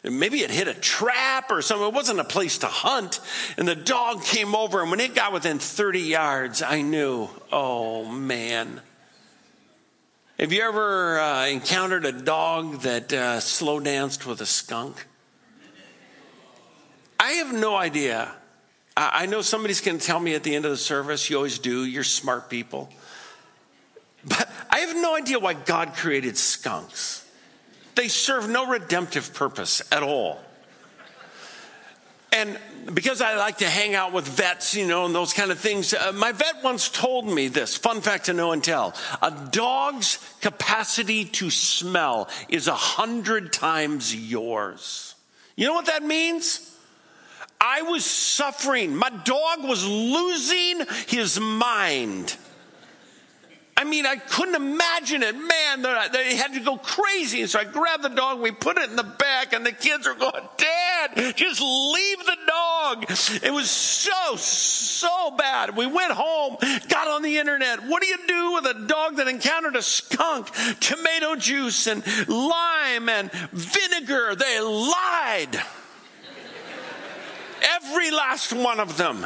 Maybe 0.03 0.41
it 0.41 0.51
hit 0.51 0.67
a 0.67 0.73
trap 0.73 1.49
or 1.49 1.61
something. 1.61 1.87
It 1.87 1.93
wasn't 1.93 2.19
a 2.19 2.25
place 2.25 2.57
to 2.59 2.67
hunt. 2.67 3.19
And 3.57 3.67
the 3.67 3.75
dog 3.75 4.23
came 4.23 4.53
over, 4.55 4.81
and 4.81 4.91
when 4.91 4.99
it 4.99 5.15
got 5.15 5.31
within 5.31 5.59
30 5.59 6.01
yards, 6.01 6.61
I 6.61 6.81
knew, 6.81 7.29
oh 7.51 8.05
man. 8.05 8.81
Have 10.39 10.51
you 10.51 10.61
ever 10.63 11.19
uh, 11.19 11.45
encountered 11.47 12.05
a 12.05 12.11
dog 12.11 12.81
that 12.81 13.13
uh, 13.13 13.39
slow 13.39 13.79
danced 13.79 14.25
with 14.25 14.41
a 14.41 14.45
skunk? 14.45 15.07
I 17.19 17.33
have 17.33 17.53
no 17.53 17.75
idea. 17.75 18.29
I 18.97 19.25
know 19.25 19.41
somebody's 19.41 19.81
going 19.81 19.97
to 19.97 20.05
tell 20.05 20.19
me 20.19 20.35
at 20.35 20.43
the 20.43 20.55
end 20.55 20.65
of 20.65 20.71
the 20.71 20.77
service, 20.77 21.29
you 21.29 21.37
always 21.37 21.57
do, 21.57 21.85
you're 21.85 22.03
smart 22.03 22.49
people. 22.49 22.89
But 24.25 24.49
I 24.69 24.79
have 24.79 24.95
no 24.95 25.15
idea 25.15 25.39
why 25.39 25.53
God 25.53 25.93
created 25.95 26.37
skunks. 26.37 27.22
They 27.95 28.07
serve 28.07 28.49
no 28.49 28.67
redemptive 28.67 29.33
purpose 29.33 29.81
at 29.91 30.03
all. 30.03 30.39
And 32.33 32.57
because 32.91 33.21
I 33.21 33.35
like 33.35 33.59
to 33.59 33.69
hang 33.69 33.93
out 33.93 34.11
with 34.11 34.27
vets, 34.27 34.75
you 34.75 34.87
know, 34.87 35.05
and 35.05 35.13
those 35.13 35.33
kind 35.33 35.51
of 35.51 35.59
things, 35.59 35.93
uh, 35.93 36.11
my 36.15 36.31
vet 36.31 36.63
once 36.63 36.89
told 36.89 37.27
me 37.27 37.47
this 37.47 37.77
fun 37.77 38.01
fact 38.01 38.25
to 38.25 38.33
know 38.33 38.51
and 38.51 38.63
tell. 38.63 38.95
A 39.21 39.31
dog's 39.51 40.17
capacity 40.41 41.25
to 41.25 41.51
smell 41.51 42.27
is 42.49 42.67
a 42.67 42.75
hundred 42.75 43.53
times 43.53 44.15
yours. 44.15 45.13
You 45.55 45.67
know 45.67 45.73
what 45.73 45.85
that 45.85 46.01
means? 46.01 46.71
I 47.61 47.83
was 47.83 48.03
suffering. 48.03 48.95
My 48.95 49.09
dog 49.09 49.63
was 49.63 49.87
losing 49.87 50.81
his 51.07 51.39
mind. 51.39 52.35
I 53.75 53.85
mean, 53.85 54.05
I 54.05 54.17
couldn't 54.17 54.55
imagine 54.55 55.23
it. 55.23 55.33
Man, 55.35 55.81
they 56.11 56.35
had 56.35 56.53
to 56.53 56.59
go 56.59 56.77
crazy. 56.77 57.41
And 57.41 57.49
so 57.49 57.59
I 57.59 57.63
grabbed 57.63 58.03
the 58.03 58.09
dog, 58.09 58.39
we 58.39 58.51
put 58.51 58.77
it 58.77 58.89
in 58.89 58.95
the 58.95 59.03
back, 59.03 59.53
and 59.53 59.65
the 59.65 59.71
kids 59.71 60.05
are 60.05 60.13
going, 60.13 60.47
Dad, 60.57 61.35
just 61.35 61.59
leave 61.59 62.19
the 62.19 62.37
dog. 62.47 63.05
It 63.43 63.51
was 63.51 63.69
so, 63.69 64.35
so 64.35 65.31
bad. 65.37 65.75
We 65.75 65.87
went 65.87 66.11
home, 66.11 66.57
got 66.87 67.07
on 67.07 67.23
the 67.23 67.37
internet. 67.39 67.79
What 67.87 68.03
do 68.03 68.07
you 68.07 68.17
do 68.27 68.53
with 68.53 68.65
a 68.65 68.87
dog 68.87 69.17
that 69.17 69.27
encountered 69.27 69.75
a 69.75 69.81
skunk? 69.81 70.49
Tomato 70.79 71.35
juice 71.35 71.87
and 71.87 72.05
lime 72.27 73.09
and 73.09 73.31
vinegar. 73.51 74.35
They 74.35 74.59
lied. 74.59 75.61
Every 77.63 78.11
last 78.11 78.53
one 78.53 78.79
of 78.79 78.97
them. 78.97 79.25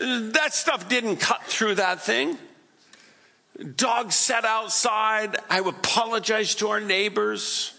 That 0.00 0.54
stuff 0.54 0.88
didn't 0.88 1.18
cut 1.18 1.44
through 1.44 1.74
that 1.74 2.00
thing. 2.00 2.38
Dogs 3.76 4.14
sat 4.14 4.46
outside. 4.46 5.36
I 5.50 5.58
apologize 5.58 6.54
to 6.56 6.68
our 6.68 6.80
neighbors. 6.80 7.74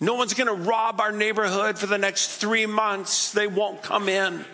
No 0.00 0.14
one's 0.14 0.34
going 0.34 0.46
to 0.46 0.54
rob 0.70 1.00
our 1.00 1.10
neighborhood 1.10 1.78
for 1.78 1.86
the 1.86 1.98
next 1.98 2.36
three 2.36 2.66
months. 2.66 3.32
They 3.32 3.48
won't 3.48 3.82
come 3.82 4.08
in. 4.08 4.44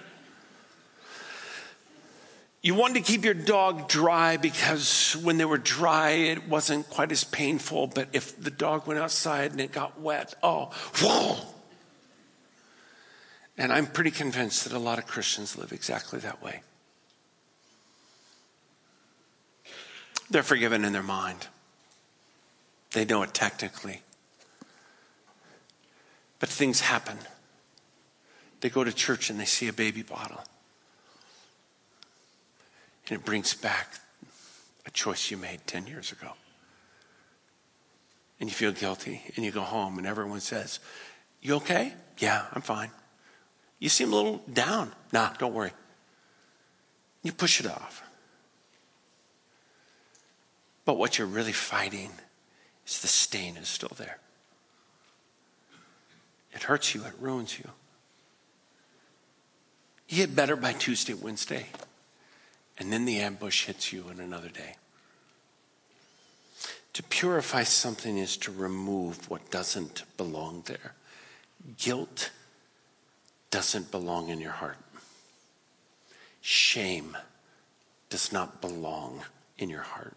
You 2.62 2.74
wanted 2.74 3.04
to 3.04 3.12
keep 3.12 3.26
your 3.26 3.34
dog 3.34 3.88
dry 3.88 4.38
because 4.38 5.18
when 5.22 5.37
they 5.37 5.44
were 5.44 5.58
dry, 5.58 6.12
it 6.12 6.48
wasn't 6.48 6.88
quite 6.88 7.12
as 7.12 7.22
painful. 7.22 7.88
But 7.88 8.08
if 8.14 8.42
the 8.42 8.50
dog 8.50 8.87
went 8.87 8.98
outside 8.98 9.50
and 9.50 9.60
it 9.60 9.70
got 9.70 10.00
wet, 10.00 10.32
oh, 10.42 10.70
whoa, 11.02 11.37
and 13.56 13.72
I'm 13.72 13.86
pretty 13.86 14.10
convinced 14.10 14.64
that 14.64 14.72
a 14.72 14.78
lot 14.78 14.98
of 14.98 15.06
Christians 15.06 15.56
live 15.56 15.72
exactly 15.72 16.18
that 16.20 16.42
way. 16.42 16.62
They're 20.30 20.42
forgiven 20.42 20.84
in 20.84 20.92
their 20.92 21.02
mind, 21.02 21.46
they 22.92 23.04
know 23.04 23.22
it 23.22 23.34
technically. 23.34 24.00
But 26.40 26.48
things 26.48 26.80
happen. 26.80 27.18
They 28.60 28.68
go 28.68 28.84
to 28.84 28.92
church 28.92 29.30
and 29.30 29.38
they 29.38 29.44
see 29.44 29.68
a 29.68 29.72
baby 29.72 30.02
bottle. 30.02 30.42
And 33.08 33.18
it 33.18 33.24
brings 33.24 33.54
back 33.54 33.94
a 34.86 34.90
choice 34.90 35.30
you 35.30 35.36
made 35.36 35.60
10 35.66 35.86
years 35.86 36.12
ago. 36.12 36.32
And 38.40 38.48
you 38.48 38.54
feel 38.54 38.72
guilty 38.72 39.22
and 39.36 39.44
you 39.44 39.52
go 39.52 39.62
home 39.62 39.98
and 39.98 40.06
everyone 40.06 40.40
says, 40.40 40.80
You 41.40 41.54
okay? 41.56 41.92
Yeah, 42.18 42.46
I'm 42.52 42.62
fine. 42.62 42.90
You 43.78 43.88
seem 43.88 44.12
a 44.12 44.16
little 44.16 44.42
down. 44.52 44.92
Nah, 45.12 45.32
don't 45.38 45.54
worry. 45.54 45.72
You 47.22 47.32
push 47.32 47.60
it 47.60 47.66
off. 47.66 48.02
But 50.84 50.98
what 50.98 51.18
you're 51.18 51.26
really 51.26 51.52
fighting 51.52 52.10
is 52.87 53.00
the 53.00 53.08
stain 53.08 53.56
is 53.56 53.68
still 53.68 53.92
there. 53.96 54.18
It 56.52 56.62
hurts 56.64 56.94
you, 56.94 57.04
it 57.04 57.14
ruins 57.18 57.58
you. 57.58 57.68
You 60.08 60.18
get 60.18 60.37
better 60.37 60.54
by 60.54 60.72
Tuesday, 60.74 61.14
Wednesday, 61.14 61.66
and 62.78 62.92
then 62.92 63.04
the 63.04 63.18
ambush 63.18 63.64
hits 63.64 63.92
you 63.92 64.08
in 64.10 64.20
another 64.20 64.50
day. 64.50 64.76
To 66.92 67.02
purify 67.02 67.64
something 67.64 68.18
is 68.18 68.37
to 68.38 68.52
remove 68.52 69.28
what 69.28 69.50
doesn't 69.50 70.04
belong 70.16 70.62
there. 70.66 70.94
Guilt 71.76 72.30
doesn't 73.54 73.92
belong 73.92 74.30
in 74.30 74.40
your 74.40 74.50
heart. 74.50 74.78
Shame 76.40 77.16
does 78.10 78.32
not 78.32 78.60
belong 78.60 79.22
in 79.58 79.70
your 79.70 79.82
heart. 79.82 80.16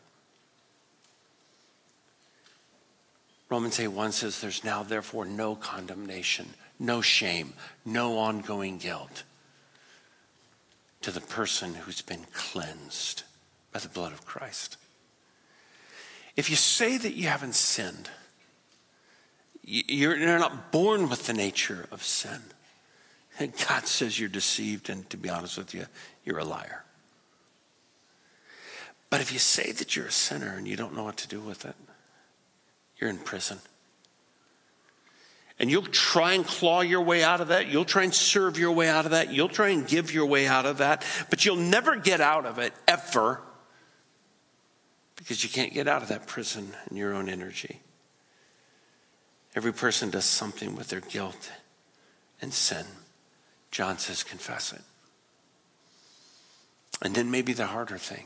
Romans 3.48 3.80
8 3.80 3.90
1 3.90 4.12
says, 4.12 4.42
There's 4.42 4.64
now 4.64 4.82
therefore 4.82 5.24
no 5.24 5.54
condemnation, 5.54 6.48
no 6.80 7.00
shame, 7.00 7.54
no 7.86 8.18
ongoing 8.18 8.80
guilt 8.80 9.22
to 11.02 11.12
the 11.12 11.22
person 11.22 11.76
who's 11.76 12.02
been 12.02 12.26
cleansed 12.34 13.22
by 13.72 13.80
the 13.80 13.88
blood 13.88 14.14
of 14.14 14.26
Christ. 14.26 14.78
If 16.36 16.50
you 16.50 16.56
say 16.56 16.98
that 16.98 17.14
you 17.14 17.28
haven't 17.28 17.54
sinned, 17.54 18.10
you're, 19.64 20.18
not 20.40 20.72
born 20.72 21.08
with 21.08 21.28
the 21.28 21.34
nature 21.34 21.88
of 21.92 22.02
sin. 22.04 22.42
And 23.40 23.54
God 23.68 23.86
says 23.86 24.20
you're 24.20 24.30
deceived, 24.30 24.90
and 24.90 25.08
to 25.10 25.18
be 25.18 25.30
honest 25.30 25.58
with 25.58 25.74
you, 25.74 25.86
you're 26.26 26.40
a 26.40 26.46
liar. 26.46 26.84
But 29.10 29.22
if 29.22 29.32
you 29.32 29.40
say 29.40 29.72
that 29.72 29.96
you're 29.96 30.08
a 30.08 30.12
sinner 30.12 30.56
and 30.58 30.68
you 30.68 30.76
don't 30.76 30.96
know 30.96 31.04
what 31.04 31.18
to 31.18 31.28
do 31.28 31.40
with 31.40 31.66
it, 31.66 31.76
you're 32.98 33.10
in 33.10 33.18
prison. 33.18 33.60
And 35.60 35.72
you'll 35.72 35.84
try 35.84 36.34
and 36.34 36.46
claw 36.46 36.82
your 36.82 37.02
way 37.02 37.24
out 37.24 37.42
of 37.42 37.48
that. 37.48 37.68
You'll 37.68 37.86
try 37.86 38.04
and 38.04 38.14
serve 38.14 38.60
your 38.60 38.72
way 38.72 38.90
out 38.90 39.06
of 39.06 39.12
that. 39.12 39.32
You'll 39.34 39.50
try 39.50 39.70
and 39.70 39.88
give 39.88 40.14
your 40.14 40.26
way 40.26 40.46
out 40.46 40.66
of 40.66 40.80
that. 40.80 41.04
But 41.30 41.46
you'll 41.46 41.56
never 41.56 41.96
get 41.96 42.22
out 42.22 42.46
of 42.46 42.60
it 42.60 42.74
ever 42.88 43.42
because 45.16 45.44
you 45.44 45.50
can't 45.50 45.74
get 45.74 45.88
out 45.88 46.04
of 46.04 46.10
that 46.10 46.28
prison 46.28 46.76
in 46.92 46.98
your 46.98 47.14
own 47.14 47.28
energy. 47.28 47.82
Every 49.56 49.74
person 49.74 50.12
does 50.12 50.26
something 50.26 50.76
with 50.76 50.90
their 50.90 51.02
guilt 51.02 51.52
and 52.40 52.54
sin. 52.54 52.86
John 53.78 54.00
says, 54.00 54.24
confess 54.24 54.74
it. 54.74 54.82
And 57.00 57.14
then 57.14 57.30
maybe 57.30 57.54
the 57.54 57.68
harder 57.68 58.00
thing 58.00 58.26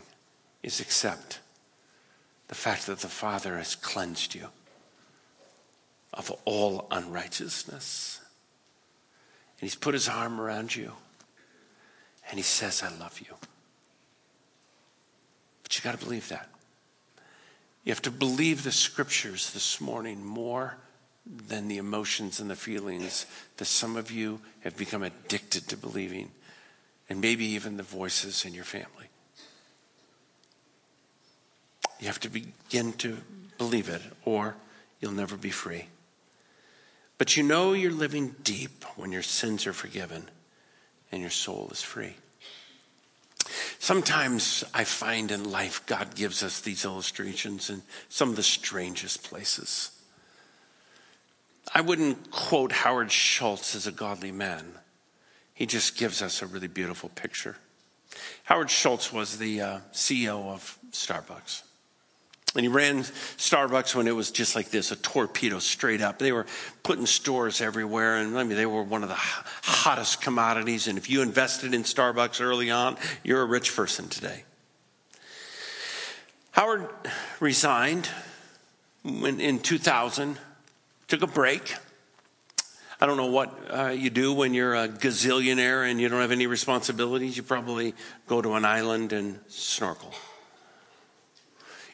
is 0.64 0.80
accept 0.80 1.42
the 2.48 2.56
fact 2.56 2.88
that 2.88 3.00
the 3.00 3.10
Father 3.10 3.58
has 3.58 3.76
cleansed 3.76 4.34
you 4.34 4.48
of 6.14 6.32
all 6.46 6.88
unrighteousness. 6.90 8.22
And 9.60 9.70
He's 9.70 9.76
put 9.76 9.94
His 9.94 10.08
arm 10.08 10.40
around 10.40 10.74
you 10.74 10.94
and 12.30 12.40
He 12.40 12.44
says, 12.44 12.82
I 12.82 12.98
love 12.98 13.20
you. 13.20 13.36
But 15.64 15.76
you 15.76 15.84
got 15.84 16.00
to 16.00 16.06
believe 16.06 16.30
that. 16.30 16.48
You 17.84 17.92
have 17.92 18.02
to 18.04 18.12
believe 18.12 18.64
the 18.64 18.72
scriptures 18.72 19.52
this 19.52 19.82
morning 19.82 20.24
more 20.24 20.78
than 21.26 21.68
the 21.68 21.78
emotions 21.78 22.40
and 22.40 22.50
the 22.50 22.56
feelings 22.56 23.26
that 23.58 23.66
some 23.66 23.96
of 23.96 24.12
you 24.12 24.42
have 24.62 24.76
become 24.76 25.04
addicted 25.04 25.68
to 25.68 25.78
believing, 25.78 26.32
and 27.10 27.22
maybe 27.22 27.46
even 27.46 27.78
the 27.78 27.84
voices 27.84 28.46
in 28.46 28.54
your 28.54 28.64
family. 28.64 29.08
You 32.00 32.08
have 32.08 32.20
to 32.22 32.30
begin 32.30 32.94
to 32.94 33.18
believe 33.58 33.88
it, 33.88 34.02
or 34.26 34.56
you'll 35.00 35.12
never 35.12 35.38
be 35.38 35.52
free. 35.52 35.86
But 37.20 37.38
you 37.38 37.44
know 37.44 37.74
you're 37.74 37.92
living 37.92 38.36
deep 38.44 38.84
when 38.96 39.12
your 39.12 39.22
sins 39.22 39.68
are 39.68 39.74
forgiven 39.74 40.28
and 41.12 41.22
your 41.22 41.30
soul 41.30 41.70
is 41.72 41.84
free. 41.84 42.16
Sometimes 43.78 44.64
I 44.74 44.84
find 44.86 45.30
in 45.30 45.52
life 45.52 45.86
God 45.86 46.16
gives 46.16 46.42
us 46.42 46.62
these 46.62 46.84
illustrations 46.84 47.70
in 47.70 47.84
some 48.10 48.30
of 48.30 48.36
the 48.36 48.44
strangest 48.44 49.24
places. 49.24 49.92
I 51.74 51.82
wouldn't 51.82 52.32
quote 52.32 52.72
Howard 52.72 53.12
Schultz 53.12 53.76
as 53.76 53.88
a 53.88 53.92
godly 53.92 54.32
man. 54.32 54.66
He 55.54 55.66
just 55.66 55.98
gives 55.98 56.22
us 56.22 56.42
a 56.42 56.48
really 56.48 56.68
beautiful 56.68 57.10
picture. 57.10 57.56
Howard 58.44 58.70
Schultz 58.70 59.14
was 59.14 59.38
the 59.38 59.62
uh, 59.62 59.80
CEO 59.94 60.52
of 60.52 60.78
Starbucks. 60.92 61.64
And 62.54 62.64
he 62.64 62.68
ran 62.68 63.04
Starbucks 63.04 63.96
when 63.96 64.08
it 64.08 64.16
was 64.16 64.30
just 64.30 64.58
like 64.58 64.72
this, 64.72 64.92
a 64.92 64.98
torpedo 64.98 65.60
straight 65.60 66.02
up. 66.02 66.20
They 66.20 66.34
were 66.34 66.46
putting 66.84 67.06
stores 67.06 67.62
everywhere, 67.62 68.18
and 68.18 68.38
I 68.38 68.44
mean, 68.44 68.58
they 68.58 68.66
were 68.66 68.84
one 68.84 69.04
of 69.04 69.10
the 69.10 69.16
hottest 69.16 70.22
commodities. 70.22 70.88
And 70.88 70.98
if 70.98 71.10
you 71.10 71.22
invested 71.22 71.74
in 71.74 71.84
Starbucks 71.84 72.42
early 72.42 72.70
on, 72.70 72.98
you're 73.24 73.42
a 73.42 73.46
rich 73.46 73.74
person 73.74 74.10
today. 74.10 74.44
Howard 76.52 76.90
resigned 77.40 78.10
in 79.06 79.60
2000, 79.60 80.38
took 81.12 81.24
a 81.24 81.28
break. 81.28 81.76
I 83.02 83.06
don't 83.06 83.17
know 83.17 83.26
what 83.26 83.54
uh, 83.69 83.88
you 83.88 84.10
do 84.10 84.32
when 84.32 84.54
you're 84.54 84.76
a 84.76 84.88
gazillionaire 84.88 85.91
and 85.91 86.00
you 86.00 86.08
don't 86.08 86.21
have 86.21 86.32
any 86.32 86.47
responsibilities. 86.47 87.36
You 87.36 87.43
probably 87.43 87.95
go 88.28 88.41
to 88.41 88.54
an 88.54 88.63
island 88.63 89.12
and 89.12 89.38
snorkel. 89.50 90.13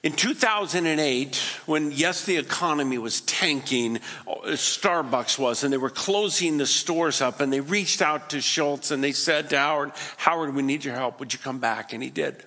In 0.03 0.11
2008, 0.11 1.35
when 1.65 1.91
yes, 1.91 2.25
the 2.25 2.37
economy 2.37 2.99
was 2.99 3.21
tanking, 3.21 3.97
Starbucks 4.27 5.39
was, 5.39 5.63
and 5.63 5.73
they 5.73 5.77
were 5.77 5.89
closing 5.89 6.59
the 6.59 6.67
stores 6.67 7.19
up, 7.19 7.41
and 7.41 7.51
they 7.51 7.59
reached 7.59 8.03
out 8.03 8.29
to 8.29 8.39
Schultz 8.39 8.91
and 8.91 9.03
they 9.03 9.13
said 9.13 9.49
to 9.49 9.57
Howard, 9.57 9.93
Howard, 10.17 10.53
we 10.53 10.61
need 10.61 10.85
your 10.85 10.93
help. 10.93 11.19
Would 11.19 11.33
you 11.33 11.39
come 11.39 11.57
back? 11.57 11.91
And 11.91 12.03
he 12.03 12.11
did. 12.11 12.43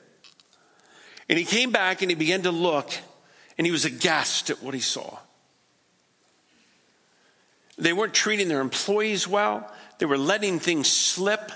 And 1.28 1.36
he 1.36 1.44
came 1.44 1.72
back 1.72 2.00
and 2.00 2.12
he 2.12 2.14
began 2.14 2.42
to 2.42 2.52
look, 2.52 2.92
and 3.58 3.66
he 3.66 3.72
was 3.72 3.84
aghast 3.84 4.50
at 4.50 4.62
what 4.62 4.72
he 4.72 4.80
saw. 4.80 5.18
They 7.80 7.92
weren't 7.92 8.14
treating 8.14 8.48
their 8.48 8.60
employees 8.60 9.26
well, 9.26 9.70
they 9.98 10.06
were 10.06 10.18
letting 10.18 10.58
things 10.58 10.88
slip. 10.90 11.50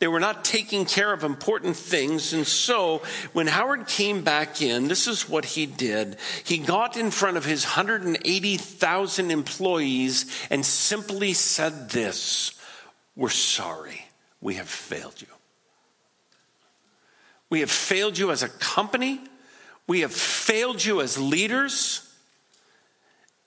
They 0.00 0.08
were 0.08 0.20
not 0.20 0.46
taking 0.46 0.86
care 0.86 1.12
of 1.12 1.24
important 1.24 1.76
things. 1.76 2.32
And 2.32 2.46
so 2.46 3.02
when 3.34 3.46
Howard 3.46 3.86
came 3.86 4.22
back 4.22 4.62
in, 4.62 4.88
this 4.88 5.06
is 5.06 5.28
what 5.28 5.44
he 5.44 5.66
did. 5.66 6.16
He 6.42 6.56
got 6.56 6.96
in 6.96 7.10
front 7.10 7.36
of 7.36 7.44
his 7.44 7.64
180,000 7.64 9.30
employees 9.30 10.46
and 10.48 10.64
simply 10.64 11.34
said 11.34 11.90
this 11.90 12.58
We're 13.14 13.28
sorry. 13.28 14.06
We 14.40 14.54
have 14.54 14.68
failed 14.68 15.20
you. 15.20 15.26
We 17.50 17.60
have 17.60 17.70
failed 17.70 18.16
you 18.16 18.30
as 18.30 18.42
a 18.42 18.48
company. 18.48 19.20
We 19.86 20.00
have 20.00 20.14
failed 20.14 20.82
you 20.82 21.02
as 21.02 21.18
leaders. 21.18 22.09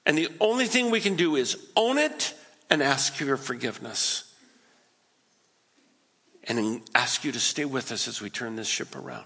And 0.05 0.17
the 0.17 0.29
only 0.39 0.65
thing 0.65 0.91
we 0.91 0.99
can 0.99 1.15
do 1.15 1.35
is 1.35 1.57
own 1.75 1.97
it 1.97 2.33
and 2.69 2.83
ask 2.83 3.19
your 3.19 3.37
forgiveness 3.37 4.33
and 6.45 6.81
ask 6.93 7.23
you 7.23 7.31
to 7.31 7.39
stay 7.39 7.65
with 7.65 7.91
us 7.91 8.07
as 8.07 8.21
we 8.21 8.29
turn 8.29 8.55
this 8.55 8.67
ship 8.67 8.95
around. 8.95 9.25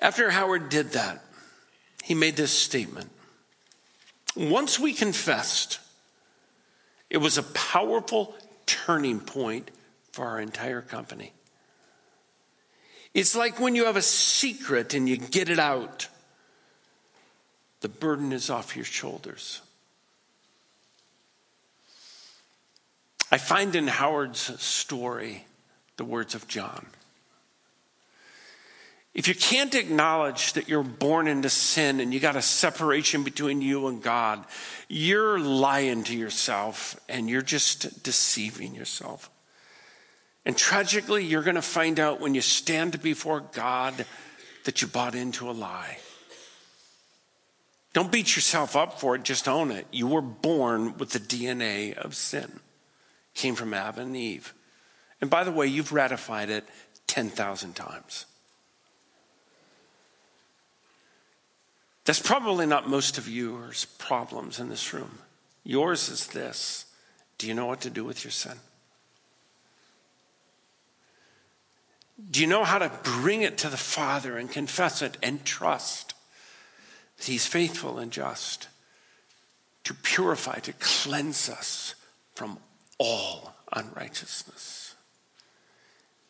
After 0.00 0.30
Howard 0.30 0.68
did 0.68 0.92
that, 0.92 1.22
he 2.02 2.14
made 2.14 2.36
this 2.36 2.56
statement. 2.56 3.10
Once 4.36 4.78
we 4.78 4.92
confessed, 4.92 5.78
it 7.10 7.18
was 7.18 7.38
a 7.38 7.42
powerful 7.42 8.34
turning 8.66 9.20
point 9.20 9.70
for 10.12 10.26
our 10.26 10.40
entire 10.40 10.80
company. 10.80 11.32
It's 13.14 13.36
like 13.36 13.60
when 13.60 13.74
you 13.74 13.84
have 13.84 13.96
a 13.96 14.02
secret 14.02 14.94
and 14.94 15.08
you 15.08 15.18
get 15.18 15.48
it 15.48 15.58
out, 15.58 16.08
the 17.82 17.88
burden 17.88 18.32
is 18.32 18.48
off 18.48 18.76
your 18.76 18.84
shoulders. 18.84 19.60
I 23.30 23.38
find 23.38 23.74
in 23.74 23.86
Howard's 23.86 24.60
story 24.62 25.46
the 25.96 26.04
words 26.04 26.34
of 26.34 26.48
John. 26.48 26.86
If 29.14 29.28
you 29.28 29.34
can't 29.34 29.74
acknowledge 29.74 30.54
that 30.54 30.68
you're 30.68 30.82
born 30.82 31.28
into 31.28 31.50
sin 31.50 32.00
and 32.00 32.14
you 32.14 32.20
got 32.20 32.36
a 32.36 32.42
separation 32.42 33.24
between 33.24 33.60
you 33.60 33.88
and 33.88 34.02
God, 34.02 34.44
you're 34.88 35.38
lying 35.38 36.02
to 36.04 36.16
yourself 36.16 36.98
and 37.08 37.28
you're 37.28 37.42
just 37.42 38.02
deceiving 38.02 38.74
yourself. 38.74 39.28
And 40.46 40.56
tragically, 40.56 41.24
you're 41.24 41.42
going 41.42 41.56
to 41.56 41.62
find 41.62 42.00
out 42.00 42.20
when 42.20 42.34
you 42.34 42.40
stand 42.40 43.02
before 43.02 43.40
God 43.52 44.06
that 44.64 44.80
you 44.80 44.88
bought 44.88 45.14
into 45.14 45.50
a 45.50 45.52
lie. 45.52 45.98
Don't 47.92 48.10
beat 48.10 48.34
yourself 48.34 48.74
up 48.74 48.98
for 48.98 49.14
it, 49.14 49.22
just 49.22 49.46
own 49.46 49.70
it. 49.70 49.86
You 49.92 50.06
were 50.06 50.22
born 50.22 50.96
with 50.96 51.10
the 51.10 51.20
DNA 51.20 51.94
of 51.94 52.14
sin 52.14 52.60
came 53.34 53.54
from 53.54 53.74
Adam 53.74 54.06
and 54.06 54.16
Eve. 54.16 54.54
And 55.20 55.30
by 55.30 55.44
the 55.44 55.52
way, 55.52 55.66
you've 55.66 55.92
ratified 55.92 56.50
it 56.50 56.64
10,000 57.06 57.74
times. 57.74 58.26
That's 62.04 62.20
probably 62.20 62.66
not 62.66 62.88
most 62.88 63.16
of 63.18 63.28
yours 63.28 63.84
problems 63.98 64.58
in 64.58 64.68
this 64.68 64.92
room. 64.92 65.18
Yours 65.64 66.08
is 66.08 66.26
this 66.28 66.86
Do 67.38 67.46
you 67.46 67.54
know 67.54 67.66
what 67.66 67.80
to 67.82 67.90
do 67.90 68.04
with 68.04 68.24
your 68.24 68.32
sin? 68.32 68.56
Do 72.30 72.40
you 72.40 72.46
know 72.46 72.64
how 72.64 72.78
to 72.78 72.90
bring 73.02 73.42
it 73.42 73.58
to 73.58 73.68
the 73.68 73.76
Father 73.76 74.36
and 74.36 74.50
confess 74.50 75.02
it 75.02 75.16
and 75.22 75.44
trust 75.44 76.14
He's 77.20 77.46
faithful 77.46 77.98
and 77.98 78.10
just 78.10 78.68
to 79.84 79.94
purify, 79.94 80.58
to 80.60 80.72
cleanse 80.74 81.48
us 81.48 81.94
from 82.34 82.58
all 82.98 83.54
unrighteousness. 83.72 84.94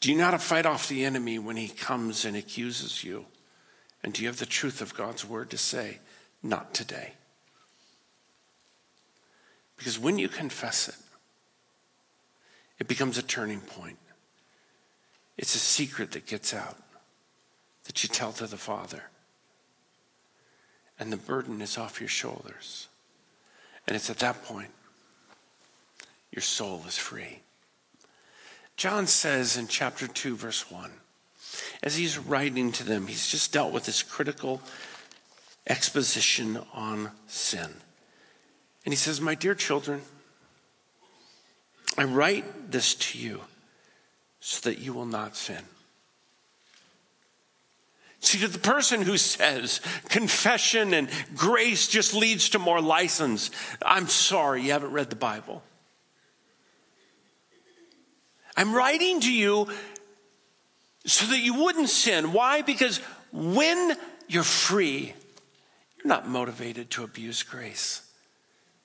Do 0.01 0.11
you 0.11 0.19
know 0.19 0.25
how 0.25 0.31
to 0.33 0.39
fight 0.39 0.67
off 0.67 0.89
the 0.89 1.05
enemy 1.05 1.39
when 1.39 1.57
he 1.57 1.69
comes 1.69 2.25
and 2.25 2.37
accuses 2.37 3.05
you 3.05 3.27
And 4.03 4.13
do 4.13 4.23
you 4.23 4.29
have 4.29 4.39
the 4.39 4.47
truth 4.47 4.81
of 4.81 4.95
God's 4.95 5.25
word 5.25 5.51
to 5.51 5.59
say, 5.59 5.99
not 6.43 6.75
today? 6.75 7.13
Because 9.77 9.99
when 9.99 10.19
you 10.19 10.29
confess 10.29 10.89
it, 10.89 10.97
it 12.79 12.89
becomes 12.89 13.17
a 13.17 13.23
turning 13.23 13.61
point. 13.61 13.99
It's 15.39 15.55
a 15.55 15.61
secret 15.61 16.13
that 16.13 16.27
gets 16.27 16.53
out 16.53 16.77
that 17.85 18.03
you 18.03 18.09
tell 18.09 18.33
to 18.33 18.47
the 18.47 18.57
Father. 18.57 19.05
And 21.03 21.13
the 21.13 21.17
burden 21.17 21.61
is 21.61 21.77
off 21.77 22.01
your 22.01 22.09
shoulders. 22.09 22.87
And 23.89 23.97
it's 23.97 24.09
at 24.09 24.21
that 24.21 24.45
point 24.45 24.71
your 26.31 26.43
soul 26.43 26.85
is 26.87 26.97
free. 26.97 27.41
John 28.77 29.09
says 29.09 29.57
in 29.57 29.67
chapter 29.67 30.07
2, 30.07 30.37
verse 30.37 30.71
1, 30.71 30.93
as 31.83 31.97
he's 31.97 32.19
writing 32.19 32.71
to 32.71 32.85
them, 32.85 33.09
he's 33.09 33.27
just 33.27 33.53
dealt 33.53 33.73
with 33.73 33.85
this 33.85 34.05
critical 34.05 34.63
exposition 35.67 36.61
on 36.73 37.11
sin. 37.27 37.75
And 38.85 38.93
he 38.93 38.97
says, 38.97 39.21
My 39.21 39.35
dear 39.35 39.57
children, 39.57 40.03
I 41.99 42.05
write 42.05 42.71
this 42.71 42.95
to 42.95 43.19
you 43.19 43.41
so 44.39 44.71
that 44.71 44.79
you 44.79 44.93
will 44.93 45.07
not 45.07 45.37
sin. 45.37 45.65
See, 48.23 48.39
to 48.39 48.47
the 48.47 48.61
person 48.61 49.03
who 49.03 49.19
says 49.19 49.81
confession 50.09 50.95
and 50.95 51.09
grace 51.35 51.89
just 51.89 52.15
leads 52.15 52.51
to 52.51 52.61
more 52.61 52.81
license, 52.81 53.51
I'm 53.85 54.07
sorry, 54.07 54.63
you 54.63 54.71
haven't 54.71 54.93
read 54.93 55.11
the 55.11 55.17
Bible. 55.17 55.65
I'm 58.57 58.73
writing 58.73 59.19
to 59.21 59.33
you 59.33 59.67
so 61.05 61.27
that 61.27 61.41
you 61.41 61.55
wouldn't 61.55 61.89
sin. 61.89 62.33
Why? 62.33 62.63
Because 62.63 62.99
when 63.33 63.97
you're 64.29 64.45
free, 64.45 65.15
you're 65.97 66.07
not 66.07 66.29
motivated 66.29 66.91
to 66.91 67.03
abuse 67.03 67.43
grace, 67.43 68.09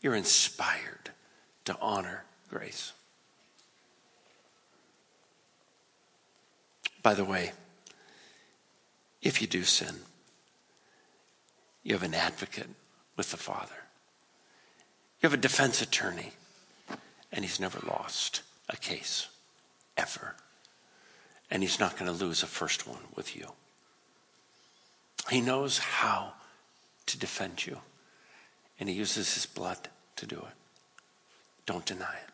you're 0.02 0.16
inspired 0.16 1.12
to 1.66 1.78
honor 1.80 2.24
grace. 2.50 2.92
By 7.04 7.14
the 7.14 7.24
way, 7.24 7.52
if 9.28 9.42
you 9.42 9.48
do 9.48 9.64
sin, 9.64 9.94
you 11.84 11.94
have 11.94 12.04
an 12.04 12.14
advocate 12.14 12.70
with 13.18 13.30
the 13.32 13.38
Father. 13.38 13.84
You 15.20 15.28
have 15.28 15.34
a 15.34 15.42
defense 15.42 15.82
attorney, 15.82 16.32
and 17.34 17.44
he's 17.44 17.60
never 17.60 17.80
lost 17.86 18.42
a 18.70 18.78
case, 18.78 19.28
ever. 19.98 20.36
And 21.52 21.62
he's 21.62 21.78
not 21.78 21.98
going 21.98 22.06
to 22.06 22.26
lose 22.26 22.42
a 22.42 22.48
first 22.48 22.88
one 22.88 23.02
with 23.18 23.36
you. 23.36 23.52
He 25.30 25.42
knows 25.42 25.78
how 25.80 26.32
to 27.08 27.20
defend 27.20 27.66
you, 27.66 27.80
and 28.80 28.88
he 28.88 28.96
uses 28.96 29.34
his 29.34 29.46
blood 29.46 29.90
to 30.16 30.26
do 30.26 30.38
it. 30.38 30.56
Don't 31.66 31.86
deny 31.86 32.16
it. 32.16 32.34